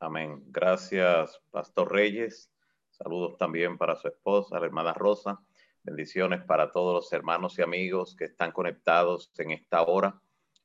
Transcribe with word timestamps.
Amén. 0.00 0.44
Gracias, 0.46 1.40
Pastor 1.50 1.92
Reyes. 1.92 2.52
Saludos 2.90 3.36
también 3.36 3.76
para 3.76 3.96
su 3.96 4.06
esposa, 4.06 4.60
la 4.60 4.66
hermana 4.66 4.94
Rosa. 4.94 5.40
Bendiciones 5.82 6.44
para 6.44 6.70
todos 6.70 6.94
los 6.94 7.12
hermanos 7.12 7.58
y 7.58 7.62
amigos 7.62 8.14
que 8.14 8.26
están 8.26 8.52
conectados 8.52 9.32
en 9.38 9.50
esta 9.50 9.82
hora 9.82 10.20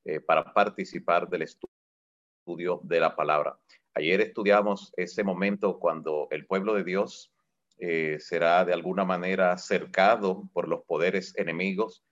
eh, 0.06 0.20
para 0.20 0.54
participar 0.54 1.28
del 1.30 1.44
estudio 1.44 2.80
de 2.84 3.00
la 3.00 3.16
palabra. 3.16 3.58
Ayer 3.96 4.22
estudiamos 4.22 4.94
ese 4.98 5.24
momento 5.24 5.80
cuando 5.80 6.28
el 6.30 6.46
pueblo 6.46 6.76
de 6.76 6.84
Dios 6.84 7.34
eh, 7.80 8.18
será 8.20 8.66
de 8.66 8.74
alguna 8.74 9.04
manera 9.04 9.58
cercado 9.58 10.48
por 10.54 10.68
los 10.68 10.84
poderes 10.84 11.36
enemigos 11.38 12.04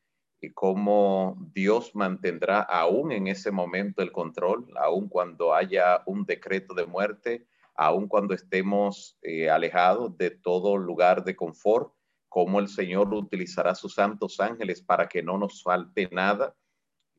y 0.41 0.51
cómo 0.51 1.37
Dios 1.53 1.95
mantendrá 1.95 2.61
aún 2.61 3.11
en 3.11 3.27
ese 3.27 3.51
momento 3.51 4.01
el 4.01 4.11
control, 4.11 4.67
aún 4.75 5.07
cuando 5.07 5.53
haya 5.53 6.01
un 6.07 6.25
decreto 6.25 6.73
de 6.73 6.87
muerte, 6.87 7.47
aún 7.75 8.07
cuando 8.07 8.33
estemos 8.33 9.17
eh, 9.21 9.49
alejados 9.51 10.17
de 10.17 10.31
todo 10.31 10.77
lugar 10.77 11.23
de 11.23 11.35
confort, 11.35 11.93
cómo 12.27 12.59
el 12.59 12.69
Señor 12.69 13.13
utilizará 13.13 13.75
sus 13.75 13.93
santos 13.93 14.39
ángeles 14.39 14.81
para 14.81 15.07
que 15.07 15.21
no 15.21 15.37
nos 15.37 15.61
falte 15.61 16.09
nada. 16.11 16.55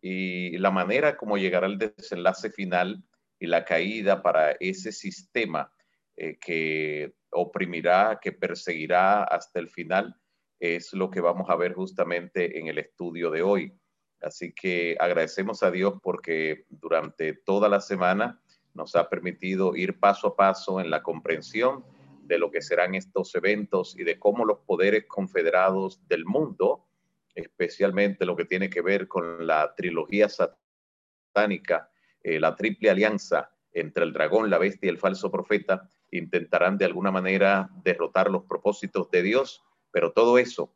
Y 0.00 0.58
la 0.58 0.72
manera 0.72 1.16
como 1.16 1.38
llegará 1.38 1.68
el 1.68 1.78
desenlace 1.78 2.50
final 2.50 3.04
y 3.38 3.46
la 3.46 3.64
caída 3.64 4.20
para 4.20 4.52
ese 4.58 4.90
sistema 4.90 5.72
eh, 6.16 6.38
que 6.40 7.14
oprimirá, 7.30 8.18
que 8.20 8.32
perseguirá 8.32 9.22
hasta 9.22 9.60
el 9.60 9.68
final 9.68 10.16
es 10.62 10.92
lo 10.92 11.10
que 11.10 11.20
vamos 11.20 11.50
a 11.50 11.56
ver 11.56 11.74
justamente 11.74 12.60
en 12.60 12.68
el 12.68 12.78
estudio 12.78 13.32
de 13.32 13.42
hoy. 13.42 13.72
Así 14.20 14.52
que 14.52 14.96
agradecemos 15.00 15.64
a 15.64 15.72
Dios 15.72 15.94
porque 16.00 16.66
durante 16.68 17.32
toda 17.32 17.68
la 17.68 17.80
semana 17.80 18.40
nos 18.72 18.94
ha 18.94 19.08
permitido 19.08 19.74
ir 19.74 19.98
paso 19.98 20.28
a 20.28 20.36
paso 20.36 20.80
en 20.80 20.88
la 20.88 21.02
comprensión 21.02 21.84
de 22.22 22.38
lo 22.38 22.52
que 22.52 22.62
serán 22.62 22.94
estos 22.94 23.34
eventos 23.34 23.98
y 23.98 24.04
de 24.04 24.20
cómo 24.20 24.44
los 24.44 24.60
poderes 24.60 25.06
confederados 25.08 26.00
del 26.06 26.24
mundo, 26.24 26.86
especialmente 27.34 28.24
lo 28.24 28.36
que 28.36 28.44
tiene 28.44 28.70
que 28.70 28.82
ver 28.82 29.08
con 29.08 29.44
la 29.44 29.74
trilogía 29.74 30.28
satánica, 30.28 31.90
eh, 32.22 32.38
la 32.38 32.54
triple 32.54 32.88
alianza 32.88 33.50
entre 33.72 34.04
el 34.04 34.12
dragón, 34.12 34.48
la 34.48 34.58
bestia 34.58 34.86
y 34.86 34.90
el 34.90 34.98
falso 34.98 35.28
profeta, 35.28 35.90
intentarán 36.12 36.78
de 36.78 36.84
alguna 36.84 37.10
manera 37.10 37.68
derrotar 37.82 38.30
los 38.30 38.44
propósitos 38.44 39.10
de 39.10 39.22
Dios 39.22 39.64
pero 39.92 40.12
todo 40.12 40.38
eso 40.38 40.74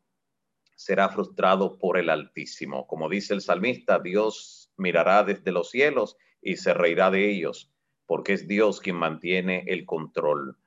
será 0.75 1.09
frustrado 1.09 1.77
por 1.77 1.97
el 1.97 2.09
Altísimo. 2.09 2.87
Como 2.87 3.09
dice 3.09 3.33
el 3.33 3.41
salmista, 3.41 3.99
Dios 3.99 4.71
mirará 4.77 5.23
desde 5.23 5.51
los 5.51 5.71
cielos 5.71 6.15
y 6.41 6.57
se 6.57 6.73
reirá 6.73 7.09
de 7.11 7.29
ellos, 7.29 7.73
porque 8.05 8.33
es 8.33 8.47
Dios 8.47 8.79
quien 8.79 8.95
mantiene 8.95 9.65
el 9.67 9.85
control. 9.85 10.57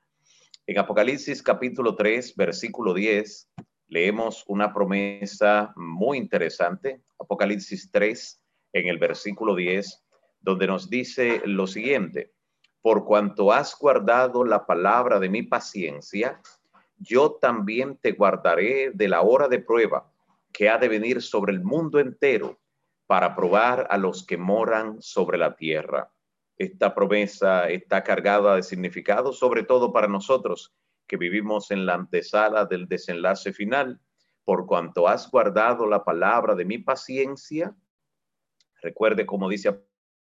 En 0.67 0.77
Apocalipsis 0.77 1.41
capítulo 1.41 1.95
3, 1.95 2.35
versículo 2.35 2.93
10, 2.93 3.49
leemos 3.87 4.43
una 4.47 4.73
promesa 4.73 5.73
muy 5.75 6.17
interesante. 6.17 7.01
Apocalipsis 7.17 7.89
3, 7.91 8.43
en 8.73 8.87
el 8.87 8.97
versículo 8.97 9.55
10, 9.55 10.03
donde 10.41 10.67
nos 10.67 10.89
dice 10.89 11.41
lo 11.45 11.67
siguiente, 11.67 12.33
por 12.81 13.05
cuanto 13.05 13.51
has 13.51 13.77
guardado 13.77 14.43
la 14.43 14.65
palabra 14.65 15.19
de 15.19 15.29
mi 15.29 15.43
paciencia, 15.43 16.41
yo 17.01 17.33
también 17.41 17.97
te 17.97 18.11
guardaré 18.11 18.91
de 18.93 19.07
la 19.07 19.21
hora 19.21 19.47
de 19.47 19.59
prueba 19.59 20.11
que 20.53 20.69
ha 20.69 20.77
de 20.77 20.87
venir 20.87 21.21
sobre 21.21 21.53
el 21.53 21.63
mundo 21.63 21.99
entero 21.99 22.59
para 23.07 23.35
probar 23.35 23.87
a 23.89 23.97
los 23.97 24.25
que 24.25 24.37
moran 24.37 25.01
sobre 25.01 25.37
la 25.37 25.55
tierra. 25.55 26.11
Esta 26.57 26.93
promesa 26.93 27.69
está 27.69 28.03
cargada 28.03 28.55
de 28.55 28.63
significado, 28.63 29.33
sobre 29.33 29.63
todo 29.63 29.91
para 29.91 30.07
nosotros 30.07 30.73
que 31.07 31.17
vivimos 31.17 31.71
en 31.71 31.85
la 31.85 31.95
antesala 31.95 32.65
del 32.65 32.87
desenlace 32.87 33.51
final, 33.51 33.99
por 34.45 34.65
cuanto 34.65 35.07
has 35.07 35.29
guardado 35.29 35.87
la 35.87 36.03
palabra 36.03 36.55
de 36.55 36.65
mi 36.65 36.77
paciencia. 36.77 37.75
Recuerde 38.81 39.25
como 39.25 39.49
dice 39.49 39.69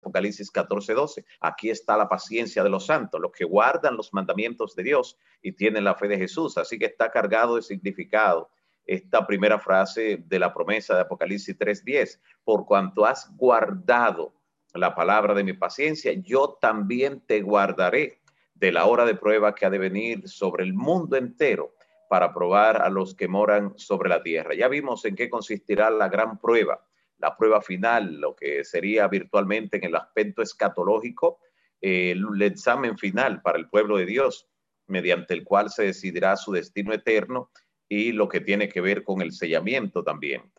Apocalipsis 0.01 0.51
14, 0.51 0.95
12. 0.95 1.25
Aquí 1.41 1.71
está 1.71 1.97
la 1.97 2.09
paciencia 2.09 2.63
de 2.63 2.71
los 2.71 2.87
santos, 2.87 3.21
los 3.21 3.33
que 3.33 3.45
guardan 3.45 3.97
los 3.97 4.13
mandamientos 4.13 4.75
de 4.75 4.83
Dios 4.85 5.19
y 5.43 5.53
tienen 5.53 5.85
la 5.85 5.95
fe 5.95 6.09
de 6.09 6.19
Jesús. 6.19 6.57
Así 6.57 6.79
que 6.79 6.87
está 6.87 7.11
cargado 7.11 7.57
de 7.57 7.63
significado 7.63 8.51
esta 8.85 9.27
primera 9.27 9.59
frase 9.59 10.25
de 10.27 10.39
la 10.39 10.55
promesa 10.55 10.95
de 10.95 11.03
Apocalipsis 11.03 11.57
3:10. 11.59 12.21
Por 12.45 12.65
cuanto 12.65 13.05
has 13.05 13.31
guardado 13.37 14.33
la 14.75 14.95
palabra 14.95 15.35
de 15.35 15.45
mi 15.45 15.53
paciencia, 15.53 16.13
yo 16.13 16.59
también 16.61 17.21
te 17.27 17.43
guardaré 17.43 18.21
de 18.55 18.73
la 18.73 18.87
hora 18.87 19.05
de 19.05 19.15
prueba 19.15 19.55
que 19.55 19.67
ha 19.67 19.71
de 19.71 19.79
venir 19.79 20.29
sobre 20.29 20.65
el 20.65 20.75
mundo 20.75 21.17
entero 21.17 21.75
para 22.09 22.33
probar 22.33 22.81
a 22.81 22.89
los 22.89 23.15
que 23.15 23.29
moran 23.29 23.75
sobre 23.77 24.09
la 24.09 24.23
tierra. 24.23 24.55
Ya 24.55 24.69
vimos 24.69 25.05
en 25.05 25.15
qué 25.15 25.29
consistirá 25.29 25.91
la 25.91 26.09
gran 26.09 26.39
prueba 26.39 26.88
la 27.19 27.37
prueba 27.37 27.61
final, 27.61 28.21
lo 28.21 28.35
que 28.35 28.65
sería 28.65 29.09
virtualmente 29.09 29.77
en 29.77 29.85
el 29.85 29.97
aspecto 29.97 30.43
escatológico, 30.43 31.41
eh, 31.81 32.13
el 32.13 32.43
examen 32.43 32.97
final 32.97 33.43
para 33.43 33.59
el 33.59 33.69
pueblo 33.69 33.97
de 33.97 34.07
Dios, 34.07 34.49
mediante 34.87 35.35
el 35.35 35.45
cual 35.45 35.71
se 35.71 35.85
decidirá 35.85 36.37
su 36.37 36.53
destino 36.53 36.93
eterno 36.93 37.51
y 37.89 38.13
lo 38.13 38.29
que 38.29 38.41
tiene 38.41 38.69
que 38.69 38.81
ver 38.81 39.03
con 39.03 39.23
el 39.23 39.33
sellamiento 39.33 40.03
también. 40.03 40.51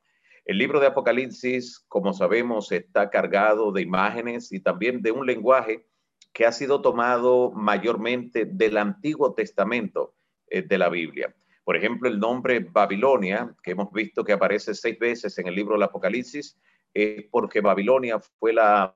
El 0.46 0.58
libro 0.58 0.80
de 0.80 0.88
Apocalipsis, 0.88 1.86
como 1.88 2.14
sabemos, 2.14 2.72
está 2.72 3.10
cargado 3.10 3.72
de 3.72 3.82
imágenes 3.82 4.52
y 4.52 4.60
también 4.60 5.02
de 5.02 5.12
un 5.12 5.26
lenguaje 5.26 5.86
que 6.34 6.46
ha 6.46 6.52
sido 6.52 6.82
tomado 6.82 7.52
mayormente 7.52 8.46
del 8.46 8.78
Antiguo 8.78 9.34
Testamento 9.34 10.16
eh, 10.48 10.62
de 10.62 10.78
la 10.78 10.90
Biblia. 10.90 11.36
Por 11.64 11.76
ejemplo, 11.76 12.10
el 12.10 12.20
nombre 12.20 12.60
Babilonia, 12.60 13.56
que 13.62 13.72
hemos 13.72 13.92
visto 13.92 14.24
que 14.24 14.34
aparece 14.34 14.74
seis 14.74 14.98
veces 14.98 15.38
en 15.38 15.48
el 15.48 15.56
libro 15.56 15.74
del 15.74 15.84
Apocalipsis, 15.84 16.58
es 16.94 17.26
porque 17.30 17.62
Babilonia 17.62 18.20
fue 18.20 18.54
la 18.54 18.96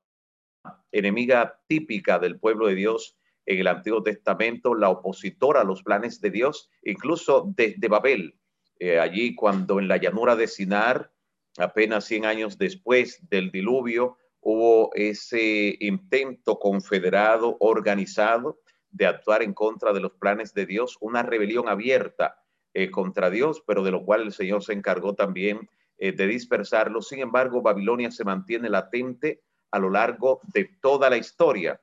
enemiga 0.91 1.59
típica 1.68 2.19
del 2.19 2.40
pueblo 2.40 2.68
de 2.68 2.75
Dios 2.75 3.18
en 3.46 3.59
el 3.59 3.68
Antiguo 3.68 4.01
Testamento, 4.01 4.74
la 4.74 4.90
opositora 4.90 5.62
a 5.62 5.66
los 5.66 5.84
planes 5.84 6.22
de 6.22 6.31
Dios, 6.31 6.69
incluso 6.84 7.51
desde 7.56 7.88
Babel, 7.88 8.40
eh, 8.80 9.00
allí 9.00 9.35
cuando 9.35 9.80
en 9.80 9.88
la 9.88 9.97
llanura 9.97 10.35
de 10.35 10.47
Sinar, 10.47 11.12
apenas 11.57 12.06
100 12.06 12.25
años 12.25 12.57
después 12.57 13.19
del 13.30 13.51
diluvio, 13.51 14.18
hubo 14.40 14.94
ese 14.95 15.78
intento 15.80 16.57
confederado, 16.59 17.57
organizado, 17.59 18.59
de 18.90 19.07
actuar 19.07 19.41
en 19.41 19.53
contra 19.53 19.91
de 19.91 20.00
los 20.00 20.13
planes 20.13 20.53
de 20.53 20.66
Dios, 20.66 20.97
una 21.01 21.24
rebelión 21.24 21.68
abierta 21.68 22.42
eh, 22.75 22.89
contra 22.89 23.29
Dios, 23.29 23.63
pero 23.67 23.84
de 23.84 23.91
lo 23.91 24.03
cual 24.03 24.23
el 24.23 24.31
Señor 24.31 24.63
se 24.63 24.73
encargó 24.73 25.13
también 25.13 25.69
eh, 26.00 26.11
de 26.11 26.25
dispersarlo. 26.25 27.03
Sin 27.03 27.19
embargo, 27.19 27.61
Babilonia 27.61 28.09
se 28.09 28.23
mantiene 28.23 28.67
latente 28.67 29.41
a 29.69 29.78
lo 29.78 29.91
largo 29.91 30.41
de 30.53 30.72
toda 30.81 31.07
la 31.12 31.17
historia 31.17 31.79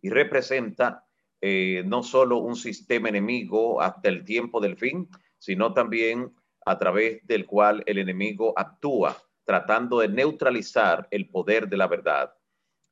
y 0.00 0.08
representa 0.08 1.04
eh, 1.42 1.82
no 1.84 2.02
solo 2.02 2.38
un 2.38 2.56
sistema 2.56 3.10
enemigo 3.10 3.82
hasta 3.82 4.08
el 4.08 4.24
tiempo 4.24 4.60
del 4.60 4.78
fin, 4.78 5.10
sino 5.38 5.74
también 5.74 6.34
a 6.64 6.78
través 6.78 7.26
del 7.26 7.44
cual 7.44 7.82
el 7.84 7.98
enemigo 7.98 8.54
actúa, 8.56 9.14
tratando 9.44 9.98
de 9.98 10.08
neutralizar 10.08 11.06
el 11.10 11.28
poder 11.28 11.68
de 11.68 11.76
la 11.76 11.86
verdad. 11.86 12.32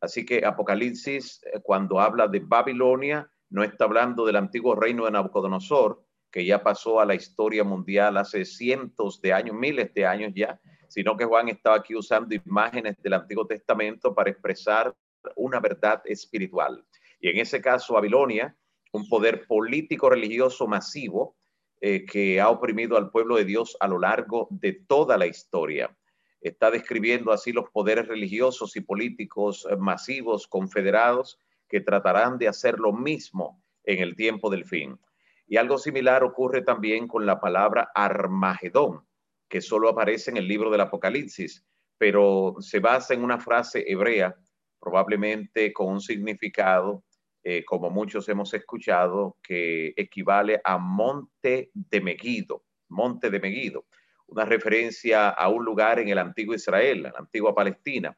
Así 0.03 0.27
que 0.27 0.45
Apocalipsis, 0.45 1.41
cuando 1.63 1.99
habla 1.99 2.29
de 2.29 2.41
Babilonia, 2.41 3.31
no 3.49 3.63
está 3.63 3.85
hablando 3.85 4.27
del 4.27 4.37
antiguo 4.37 4.75
reino 4.75 5.07
de 5.07 5.13
Nabucodonosor, 5.13 6.05
que 6.31 6.45
ya 6.45 6.63
pasó 6.63 7.01
a 7.01 7.05
la 7.05 7.15
historia 7.15 7.65
mundial 7.65 8.17
hace 8.17 8.45
cientos 8.45 9.21
de 9.21 9.33
años, 9.33 9.57
miles 9.57 9.93
de 9.95 10.07
años 10.07 10.33
ya, 10.35 10.61
sino 10.89 11.17
que 11.17 11.25
Juan 11.25 11.49
estaba 11.49 11.77
aquí 11.77 11.95
usando 11.95 12.35
imágenes 12.35 13.01
del 13.03 13.15
Antiguo 13.15 13.47
Testamento 13.47 14.15
para 14.15 14.31
expresar 14.31 14.95
una 15.37 15.61
verdad 15.61 16.03
espiritual. 16.05 16.85
Y 17.21 17.29
en 17.29 17.39
ese 17.39 17.61
caso, 17.61 17.95
Babilonia, 17.95 18.57
un 18.93 19.09
poder 19.09 19.47
político 19.47 20.11
religioso 20.11 20.67
masivo 20.67 21.37
eh, 21.81 22.05
que 22.05 22.41
ha 22.41 22.51
oprimido 22.51 22.97
al 22.97 23.11
pueblo 23.11 23.37
de 23.37 23.45
Dios 23.45 23.77
a 23.81 23.89
lo 23.89 23.99
largo 23.99 24.49
de 24.51 24.73
toda 24.73 25.17
la 25.17 25.27
historia. 25.27 25.97
Está 26.41 26.71
describiendo 26.71 27.33
así 27.33 27.53
los 27.53 27.71
poderes 27.71 28.09
religiosos 28.09 28.77
y 28.77 28.81
políticos 28.81 29.67
eh, 29.71 29.77
masivos 29.77 30.47
confederados 30.47 31.39
que 31.69 31.81
tratarán 31.81 32.39
de 32.39 32.49
hacer 32.49 32.79
lo 32.79 32.93
mismo 32.93 33.63
en 33.85 34.01
el 34.01 34.17
tiempo 34.17 34.51
del 34.51 34.65
fin. 34.65 34.99
Y 35.51 35.57
algo 35.57 35.79
similar 35.79 36.23
ocurre 36.23 36.63
también 36.63 37.09
con 37.09 37.27
la 37.27 37.41
palabra 37.41 37.91
Armagedón, 37.93 39.05
que 39.49 39.61
solo 39.61 39.89
aparece 39.89 40.31
en 40.31 40.37
el 40.37 40.47
libro 40.47 40.71
del 40.71 40.83
Apocalipsis, 40.83 41.67
pero 41.99 42.55
se 42.61 42.79
basa 42.79 43.15
en 43.15 43.25
una 43.25 43.41
frase 43.41 43.85
hebrea, 43.85 44.37
probablemente 44.79 45.73
con 45.73 45.89
un 45.89 46.01
significado, 46.01 47.03
eh, 47.43 47.65
como 47.65 47.91
muchos 47.91 48.29
hemos 48.29 48.55
escuchado, 48.55 49.39
que 49.43 49.93
equivale 49.97 50.61
a 50.63 50.79
monte 50.79 51.73
de 51.75 52.01
Megido, 52.01 52.63
monte 52.89 53.29
de 53.29 53.41
Megido, 53.41 53.87
una 54.29 54.45
referencia 54.45 55.31
a 55.31 55.49
un 55.49 55.65
lugar 55.65 55.99
en 55.99 56.11
el 56.11 56.19
antiguo 56.19 56.55
Israel, 56.55 57.07
en 57.07 57.13
la 57.13 57.19
antigua 57.19 57.57
Palestina. 57.57 58.17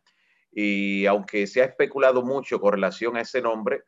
Y 0.50 1.06
aunque 1.06 1.46
se 1.46 1.62
ha 1.62 1.64
especulado 1.64 2.23
mucho 2.23 2.61
con 2.61 2.75
relación 2.75 3.17
a 3.17 3.23
ese 3.23 3.40
nombre, 3.40 3.84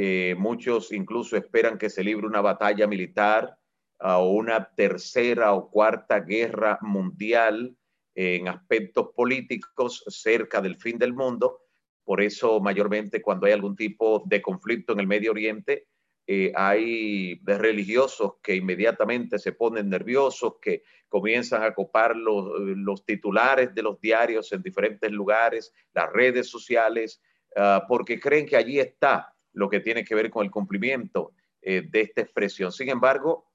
Eh, 0.00 0.36
muchos 0.38 0.92
incluso 0.92 1.36
esperan 1.36 1.76
que 1.76 1.90
se 1.90 2.04
libre 2.04 2.24
una 2.24 2.40
batalla 2.40 2.86
militar 2.86 3.58
o 3.98 4.28
una 4.28 4.72
tercera 4.76 5.54
o 5.54 5.68
cuarta 5.72 6.20
guerra 6.20 6.78
mundial 6.82 7.76
en 8.14 8.46
aspectos 8.46 9.08
políticos 9.12 10.04
cerca 10.06 10.60
del 10.60 10.76
fin 10.76 10.98
del 10.98 11.14
mundo. 11.14 11.62
Por 12.04 12.22
eso, 12.22 12.60
mayormente, 12.60 13.20
cuando 13.20 13.46
hay 13.46 13.54
algún 13.54 13.74
tipo 13.74 14.22
de 14.24 14.40
conflicto 14.40 14.92
en 14.92 15.00
el 15.00 15.08
Medio 15.08 15.32
Oriente, 15.32 15.88
eh, 16.28 16.52
hay 16.54 17.40
religiosos 17.44 18.34
que 18.40 18.54
inmediatamente 18.54 19.36
se 19.40 19.50
ponen 19.50 19.90
nerviosos, 19.90 20.60
que 20.62 20.84
comienzan 21.08 21.64
a 21.64 21.74
copar 21.74 22.14
los, 22.14 23.04
titulares 23.04 23.74
de 23.74 23.82
los 23.82 24.00
diarios 24.00 24.52
en 24.52 24.62
diferentes 24.62 25.10
lugares, 25.10 25.74
las 25.92 26.12
redes 26.12 26.48
sociales, 26.48 27.20
ah, 27.56 27.84
porque 27.88 28.20
creen 28.20 28.46
que 28.46 28.56
allí 28.56 28.78
está 28.78 29.34
lo 29.58 29.68
que 29.68 29.80
tiene 29.80 30.04
que 30.04 30.14
ver 30.14 30.30
con 30.30 30.44
el 30.44 30.52
cumplimiento 30.52 31.32
eh, 31.60 31.82
de 31.90 32.02
esta 32.02 32.20
expresión. 32.20 32.70
Sin 32.70 32.88
embargo, 32.88 33.50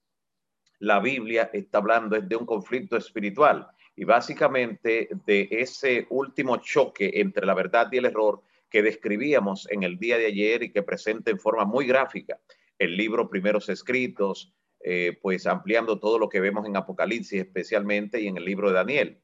la 0.79 0.99
Biblia 0.99 1.49
está 1.53 1.77
hablando 1.77 2.19
de 2.19 2.35
un 2.35 2.45
conflicto 2.45 2.97
espiritual 2.97 3.67
y 3.95 4.03
básicamente 4.03 5.07
de 5.25 5.47
ese 5.49 6.05
último 6.09 6.57
choque 6.57 7.09
entre 7.15 7.45
la 7.45 7.53
verdad 7.53 7.87
y 7.89 7.97
el 7.99 8.05
error 8.05 8.41
que 8.69 8.83
describíamos 8.83 9.65
en 9.71 9.83
el 9.83 9.97
día 9.97 10.17
de 10.17 10.25
ayer 10.25 10.63
y 10.63 10.71
que 10.73 10.83
presenta 10.83 11.31
en 11.31 11.39
forma 11.39 11.63
muy 11.63 11.87
gráfica 11.87 12.37
el 12.77 12.97
libro 12.97 13.29
Primeros 13.29 13.69
Escritos, 13.69 14.51
eh, 14.81 15.17
pues 15.21 15.47
ampliando 15.47 15.99
todo 15.99 16.19
lo 16.19 16.27
que 16.27 16.41
vemos 16.41 16.65
en 16.65 16.75
Apocalipsis 16.75 17.39
especialmente 17.39 18.19
y 18.19 18.27
en 18.27 18.35
el 18.35 18.43
libro 18.43 18.67
de 18.67 18.75
Daniel. 18.75 19.21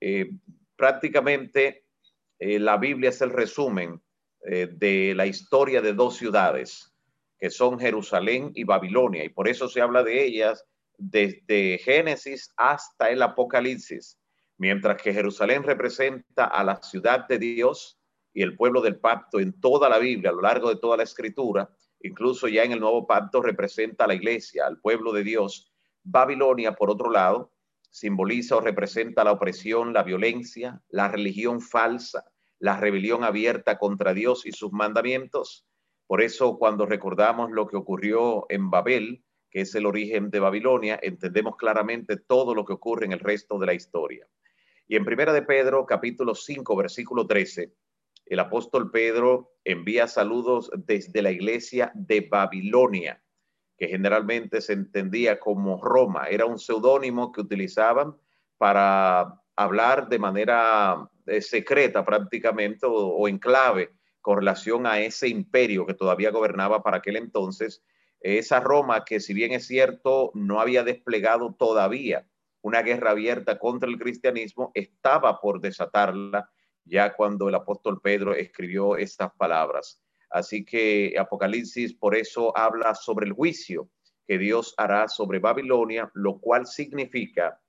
Eh, 0.00 0.30
prácticamente 0.76 1.86
la 2.38 2.76
Biblia 2.76 3.08
es 3.08 3.22
el 3.22 3.30
resumen 3.30 4.02
de 4.44 5.14
la 5.16 5.26
historia 5.26 5.80
de 5.80 5.94
dos 5.94 6.16
ciudades, 6.16 6.92
que 7.38 7.50
son 7.50 7.78
Jerusalén 7.78 8.52
y 8.54 8.64
Babilonia, 8.64 9.24
y 9.24 9.30
por 9.30 9.48
eso 9.48 9.68
se 9.68 9.80
habla 9.80 10.02
de 10.02 10.24
ellas 10.24 10.64
desde 10.98 11.78
Génesis 11.78 12.52
hasta 12.56 13.10
el 13.10 13.22
Apocalipsis, 13.22 14.18
mientras 14.58 15.00
que 15.02 15.12
Jerusalén 15.12 15.62
representa 15.62 16.44
a 16.44 16.62
la 16.62 16.76
ciudad 16.82 17.26
de 17.26 17.38
Dios 17.38 17.98
y 18.32 18.42
el 18.42 18.56
pueblo 18.56 18.80
del 18.80 18.98
pacto 18.98 19.40
en 19.40 19.58
toda 19.60 19.88
la 19.88 19.98
Biblia, 19.98 20.30
a 20.30 20.34
lo 20.34 20.42
largo 20.42 20.68
de 20.68 20.76
toda 20.76 20.96
la 20.96 21.02
escritura, 21.04 21.70
incluso 22.00 22.48
ya 22.48 22.64
en 22.64 22.72
el 22.72 22.80
nuevo 22.80 23.06
pacto 23.06 23.40
representa 23.40 24.04
a 24.04 24.08
la 24.08 24.14
iglesia, 24.14 24.66
al 24.66 24.78
pueblo 24.80 25.12
de 25.12 25.24
Dios. 25.24 25.72
Babilonia, 26.02 26.74
por 26.74 26.90
otro 26.90 27.10
lado, 27.10 27.52
simboliza 27.90 28.56
o 28.56 28.60
representa 28.60 29.24
la 29.24 29.32
opresión, 29.32 29.92
la 29.92 30.02
violencia, 30.02 30.82
la 30.88 31.08
religión 31.08 31.60
falsa, 31.60 32.24
la 32.58 32.76
rebelión 32.76 33.24
abierta 33.24 33.78
contra 33.78 34.14
Dios 34.14 34.46
y 34.46 34.52
sus 34.52 34.72
mandamientos. 34.72 35.66
Por 36.06 36.22
eso, 36.22 36.58
cuando 36.58 36.86
recordamos 36.86 37.50
lo 37.50 37.66
que 37.66 37.76
ocurrió 37.76 38.46
en 38.48 38.70
Babel, 38.70 39.24
que 39.50 39.62
es 39.62 39.74
el 39.74 39.86
origen 39.86 40.30
de 40.30 40.40
Babilonia, 40.40 40.98
entendemos 41.02 41.56
claramente 41.56 42.16
todo 42.16 42.54
lo 42.54 42.64
que 42.64 42.72
ocurre 42.72 43.06
en 43.06 43.12
el 43.12 43.20
resto 43.20 43.58
de 43.58 43.66
la 43.66 43.74
historia. 43.74 44.26
Y 44.86 44.96
en 44.96 45.04
Primera 45.04 45.32
de 45.32 45.42
Pedro, 45.42 45.86
capítulo 45.86 46.34
5, 46.34 46.76
versículo 46.76 47.26
13, 47.26 47.72
el 48.26 48.40
apóstol 48.40 48.90
Pedro 48.90 49.54
envía 49.64 50.08
saludos 50.08 50.70
desde 50.74 51.22
la 51.22 51.30
iglesia 51.30 51.92
de 51.94 52.22
Babilonia, 52.22 53.22
que 53.76 53.88
generalmente 53.88 54.60
se 54.60 54.72
entendía 54.72 55.38
como 55.38 55.80
Roma. 55.80 56.26
Era 56.28 56.46
un 56.46 56.58
seudónimo 56.58 57.32
que 57.32 57.42
utilizaban 57.42 58.16
para 58.58 59.42
hablar 59.56 60.08
de 60.08 60.18
manera 60.18 61.08
eh, 61.26 61.40
secreta 61.40 62.04
prácticamente 62.04 62.86
o, 62.88 63.28
en 63.28 63.38
clave 63.38 63.90
con 64.20 64.38
relación 64.38 64.86
a 64.86 65.00
ese 65.00 65.28
imperio 65.28 65.86
que 65.86 65.94
todavía 65.94 66.30
gobernaba 66.30 66.82
para 66.82 66.98
aquel 66.98 67.16
entonces. 67.16 67.82
Esa 68.20 68.60
Roma 68.60 69.04
que 69.04 69.20
si 69.20 69.34
bien 69.34 69.52
es 69.52 69.66
cierto 69.66 70.30
no 70.34 70.60
había 70.60 70.82
desplegado 70.82 71.54
todavía 71.58 72.26
una 72.62 72.82
guerra 72.82 73.10
abierta 73.10 73.58
contra 73.58 73.90
el 73.90 73.98
cristianismo, 73.98 74.70
estaba 74.74 75.40
por 75.40 75.60
desatarla 75.60 76.50
ya 76.84 77.14
cuando 77.14 77.48
el 77.48 77.54
apóstol 77.54 78.00
Pedro 78.00 78.34
escribió 78.34 78.96
estas 78.96 79.32
palabras. 79.34 80.00
Así 80.30 80.64
que 80.64 81.14
Apocalipsis 81.18 81.94
por 81.94 82.16
eso 82.16 82.56
habla 82.56 82.94
sobre 82.94 83.26
el 83.26 83.32
juicio 83.32 83.90
que 84.26 84.38
Dios 84.38 84.74
hará 84.78 85.08
sobre 85.08 85.38
Babilonia, 85.38 86.10
lo 86.14 86.38
cual 86.38 86.66
significa 86.66 87.60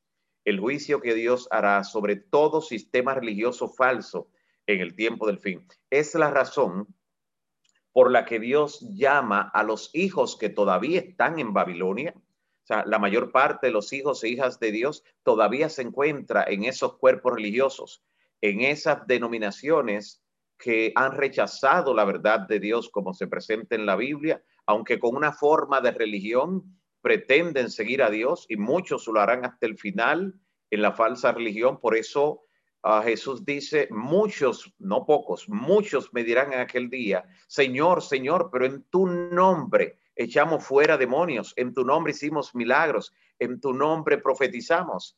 el 0.45 0.59
juicio 0.59 1.01
que 1.01 1.13
Dios 1.13 1.47
hará 1.51 1.83
sobre 1.83 2.15
todo 2.15 2.61
sistema 2.61 3.13
religioso 3.13 3.67
falso 3.67 4.29
en 4.67 4.79
el 4.79 4.95
tiempo 4.95 5.27
del 5.27 5.39
fin. 5.39 5.67
Es 5.89 6.15
la 6.15 6.31
razón 6.31 6.87
por 7.91 8.11
la 8.11 8.25
que 8.25 8.39
Dios 8.39 8.79
llama 8.93 9.41
a 9.53 9.63
los 9.63 9.89
hijos 9.93 10.37
que 10.37 10.49
todavía 10.49 10.99
están 10.99 11.39
en 11.39 11.53
Babilonia. 11.53 12.13
O 12.15 12.67
sea, 12.67 12.83
la 12.85 12.99
mayor 12.99 13.31
parte 13.31 13.67
de 13.67 13.73
los 13.73 13.91
hijos 13.93 14.23
e 14.23 14.29
hijas 14.29 14.59
de 14.59 14.71
Dios 14.71 15.03
todavía 15.23 15.69
se 15.69 15.81
encuentra 15.81 16.45
en 16.47 16.63
esos 16.63 16.97
cuerpos 16.97 17.33
religiosos 17.33 18.03
en 18.41 18.61
esas 18.61 19.05
denominaciones 19.07 20.21
que 20.57 20.91
han 20.95 21.13
rechazado 21.13 21.93
la 21.93 22.05
verdad 22.05 22.41
de 22.41 22.59
Dios 22.59 22.89
como 22.89 23.13
se 23.13 23.27
presenta 23.27 23.75
en 23.75 23.85
la 23.85 23.95
Biblia, 23.95 24.41
aunque 24.65 24.99
con 24.99 25.15
una 25.15 25.33
forma 25.33 25.81
de 25.81 25.91
religión 25.91 26.79
pretenden 27.05 27.69
seguir 27.69 28.01
a 28.01 28.09
Dios 28.09 28.47
y 28.49 28.57
muchos 28.57 29.05
lo 29.05 29.21
harán 29.21 29.45
hasta 29.45 29.67
el 29.67 29.77
final 29.77 30.33
en 30.71 30.81
la 30.81 30.91
falsa 30.91 31.31
religión. 31.31 31.79
Por 31.79 31.95
eso 31.95 32.41
uh, 32.83 33.03
Jesús 33.03 33.45
dice, 33.45 33.87
muchos, 33.91 34.73
no 34.79 35.05
pocos, 35.05 35.47
muchos 35.47 36.11
me 36.15 36.23
dirán 36.23 36.51
en 36.51 36.61
aquel 36.61 36.89
día, 36.89 37.23
Señor, 37.45 38.01
Señor, 38.01 38.49
pero 38.51 38.65
en 38.65 38.81
tu 38.89 39.05
nombre 39.05 39.99
echamos 40.15 40.65
fuera 40.65 40.97
demonios, 40.97 41.53
en 41.57 41.75
tu 41.75 41.85
nombre 41.85 42.09
hicimos 42.09 42.55
milagros, 42.55 43.13
en 43.37 43.61
tu 43.61 43.71
nombre 43.71 44.17
profetizamos. 44.17 45.15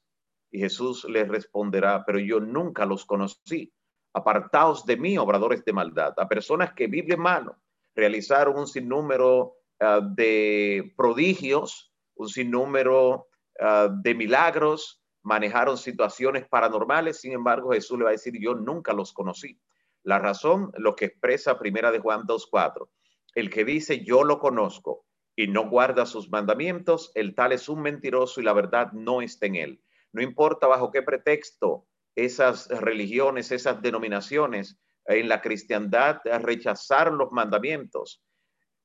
Y 0.52 0.60
Jesús 0.60 1.06
les 1.06 1.26
responderá, 1.26 2.04
pero 2.06 2.20
yo 2.20 2.42
nunca 2.42 2.86
los 2.86 3.06
conocí. 3.06 3.72
Apartaos 4.12 4.86
de 4.86 4.98
mí, 4.98 5.18
obradores 5.18 5.64
de 5.64 5.72
maldad, 5.72 6.14
a 6.18 6.28
personas 6.28 6.74
que 6.74 6.88
Biblia 6.88 7.16
mano 7.16 7.56
realizaron 7.96 8.58
un 8.60 8.68
sinnúmero 8.68 9.54
ah, 9.80 10.02
de 10.02 10.94
prodigios, 10.96 11.94
un 12.16 12.30
sinnúmero 12.30 13.28
ah, 13.60 13.90
de 13.92 14.16
milagros, 14.16 15.02
manejaron 15.24 15.78
situaciones 15.78 16.48
paranormales. 16.48 17.20
Sin 17.20 17.34
embargo, 17.34 17.72
Jesús 17.72 17.98
le 17.98 18.06
va 18.06 18.12
a 18.12 18.14
decir, 18.14 18.34
yo 18.40 18.56
nunca 18.56 18.94
los 18.94 19.14
conocí. 19.14 19.60
La 20.04 20.20
razón, 20.20 20.72
lo 20.78 20.96
que 20.96 21.06
expresa 21.06 21.60
Primera 21.60 21.92
de 21.92 22.00
Juan 22.00 22.22
2.4, 22.22 22.88
el 23.36 23.50
que 23.50 23.66
dice 23.66 24.06
yo 24.06 24.24
lo 24.24 24.40
conozco 24.40 25.06
y 25.36 25.48
no 25.48 25.70
guarda 25.70 26.06
sus 26.06 26.30
mandamientos, 26.30 27.12
el 27.14 27.36
tal 27.36 27.52
es 27.52 27.68
un 27.68 27.82
mentiroso 27.82 28.40
y 28.40 28.44
la 28.44 28.54
verdad 28.54 28.92
no 28.94 29.22
está 29.22 29.48
en 29.48 29.56
él. 29.56 29.82
No 30.14 30.22
importa 30.22 30.66
bajo 30.66 30.92
qué 30.92 31.04
pretexto 31.04 31.88
esas 32.16 32.68
religiones, 32.70 33.52
esas 33.52 33.82
denominaciones 33.82 34.80
en 35.06 35.30
la 35.30 35.42
cristiandad 35.42 36.20
rechazaron 36.24 37.18
los 37.18 37.32
mandamientos. 37.32 38.24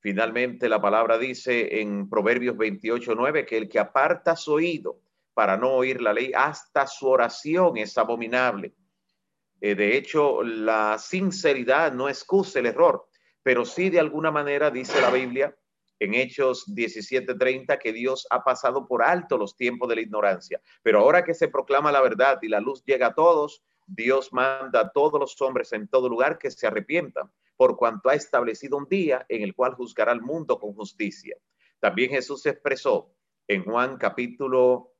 Finalmente 0.03 0.69
la 0.69 0.83
palabra 0.83 1.17
dice 1.17 1.81
en 1.81 2.11
Proverbios 2.11 2.57
28, 2.57 3.15
9 3.15 3.47
que 3.47 3.57
el 3.57 3.69
que 3.69 3.79
aparta 3.79 4.35
su 4.35 4.55
oído 4.55 4.99
para 5.33 5.57
no 5.57 5.71
oír 5.75 6.03
la 6.03 6.13
ley, 6.13 6.33
hasta 6.35 6.89
su 6.89 7.07
oración 7.09 7.77
es 7.77 7.97
abominable. 7.97 8.75
Eh, 9.61 9.77
de 9.77 9.97
hecho, 9.97 10.43
la 10.43 10.99
sinceridad 10.99 11.93
no 11.93 12.09
excusa 12.09 12.59
el 12.59 12.67
error, 12.67 13.07
pero 13.45 13.65
sí 13.65 13.91
de 13.91 14.01
alguna 14.01 14.33
manera 14.33 14.73
dice 14.73 15.01
la 15.01 15.11
Biblia 15.11 15.57
en 16.01 16.15
Hechos 16.15 16.65
17:30 16.67 17.79
que 17.79 17.93
Dios 17.93 18.27
ha 18.29 18.43
pasado 18.43 18.89
por 18.89 19.05
alto 19.05 19.39
los 19.39 19.57
tiempos 19.57 19.89
de 19.89 19.95
la 19.95 20.01
ignorancia. 20.01 20.61
Pero 20.83 20.99
ahora 20.99 21.23
que 21.23 21.33
se 21.33 21.47
proclama 21.47 21.93
la 21.93 22.01
verdad 22.01 22.41
y 22.43 22.49
la 22.49 22.59
luz 22.59 22.83
llega 22.85 23.07
a 23.07 23.15
todos, 23.15 23.63
Dios 23.87 24.33
manda 24.33 24.81
a 24.81 24.91
todos 24.91 25.21
los 25.21 25.41
hombres 25.41 25.73
en 25.73 25.87
todo 25.87 26.09
lugar 26.09 26.39
que 26.39 26.51
se 26.51 26.67
arrepientan, 26.67 27.31
por 27.63 27.77
cuanto 27.77 28.09
ha 28.09 28.15
establecido 28.15 28.77
un 28.77 28.89
día 28.89 29.25
en 29.29 29.43
el 29.43 29.55
cual 29.55 29.75
juzgará 29.75 30.11
al 30.11 30.21
mundo 30.21 30.59
con 30.59 30.75
justicia. 30.75 31.37
También 31.79 32.11
Jesús 32.11 32.45
expresó 32.45 33.15
en 33.47 33.63
Juan 33.63 33.99
capítulo 33.99 34.95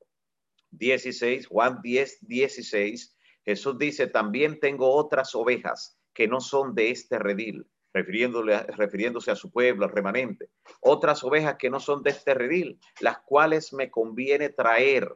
16, 0.71 1.47
Juan 1.47 1.81
10, 1.83 2.19
16. 2.21 3.17
Jesús 3.43 3.77
dice, 3.77 4.07
también 4.07 4.61
tengo 4.61 4.95
otras 4.95 5.35
ovejas 5.35 5.99
que 6.13 6.29
no 6.29 6.39
son 6.39 6.73
de 6.73 6.91
este 6.91 7.19
redil 7.19 7.69
refiriéndose 7.91 9.29
a 9.29 9.35
su 9.35 9.51
pueblo, 9.51 9.89
remanente. 9.89 10.49
Otras 10.79 11.21
ovejas 11.25 11.57
que 11.59 11.69
no 11.69 11.81
son 11.81 12.01
de 12.01 12.11
este 12.11 12.33
redil, 12.33 12.79
las 13.01 13.17
cuales 13.25 13.73
me 13.73 13.91
conviene 13.91 14.47
traer, 14.47 15.13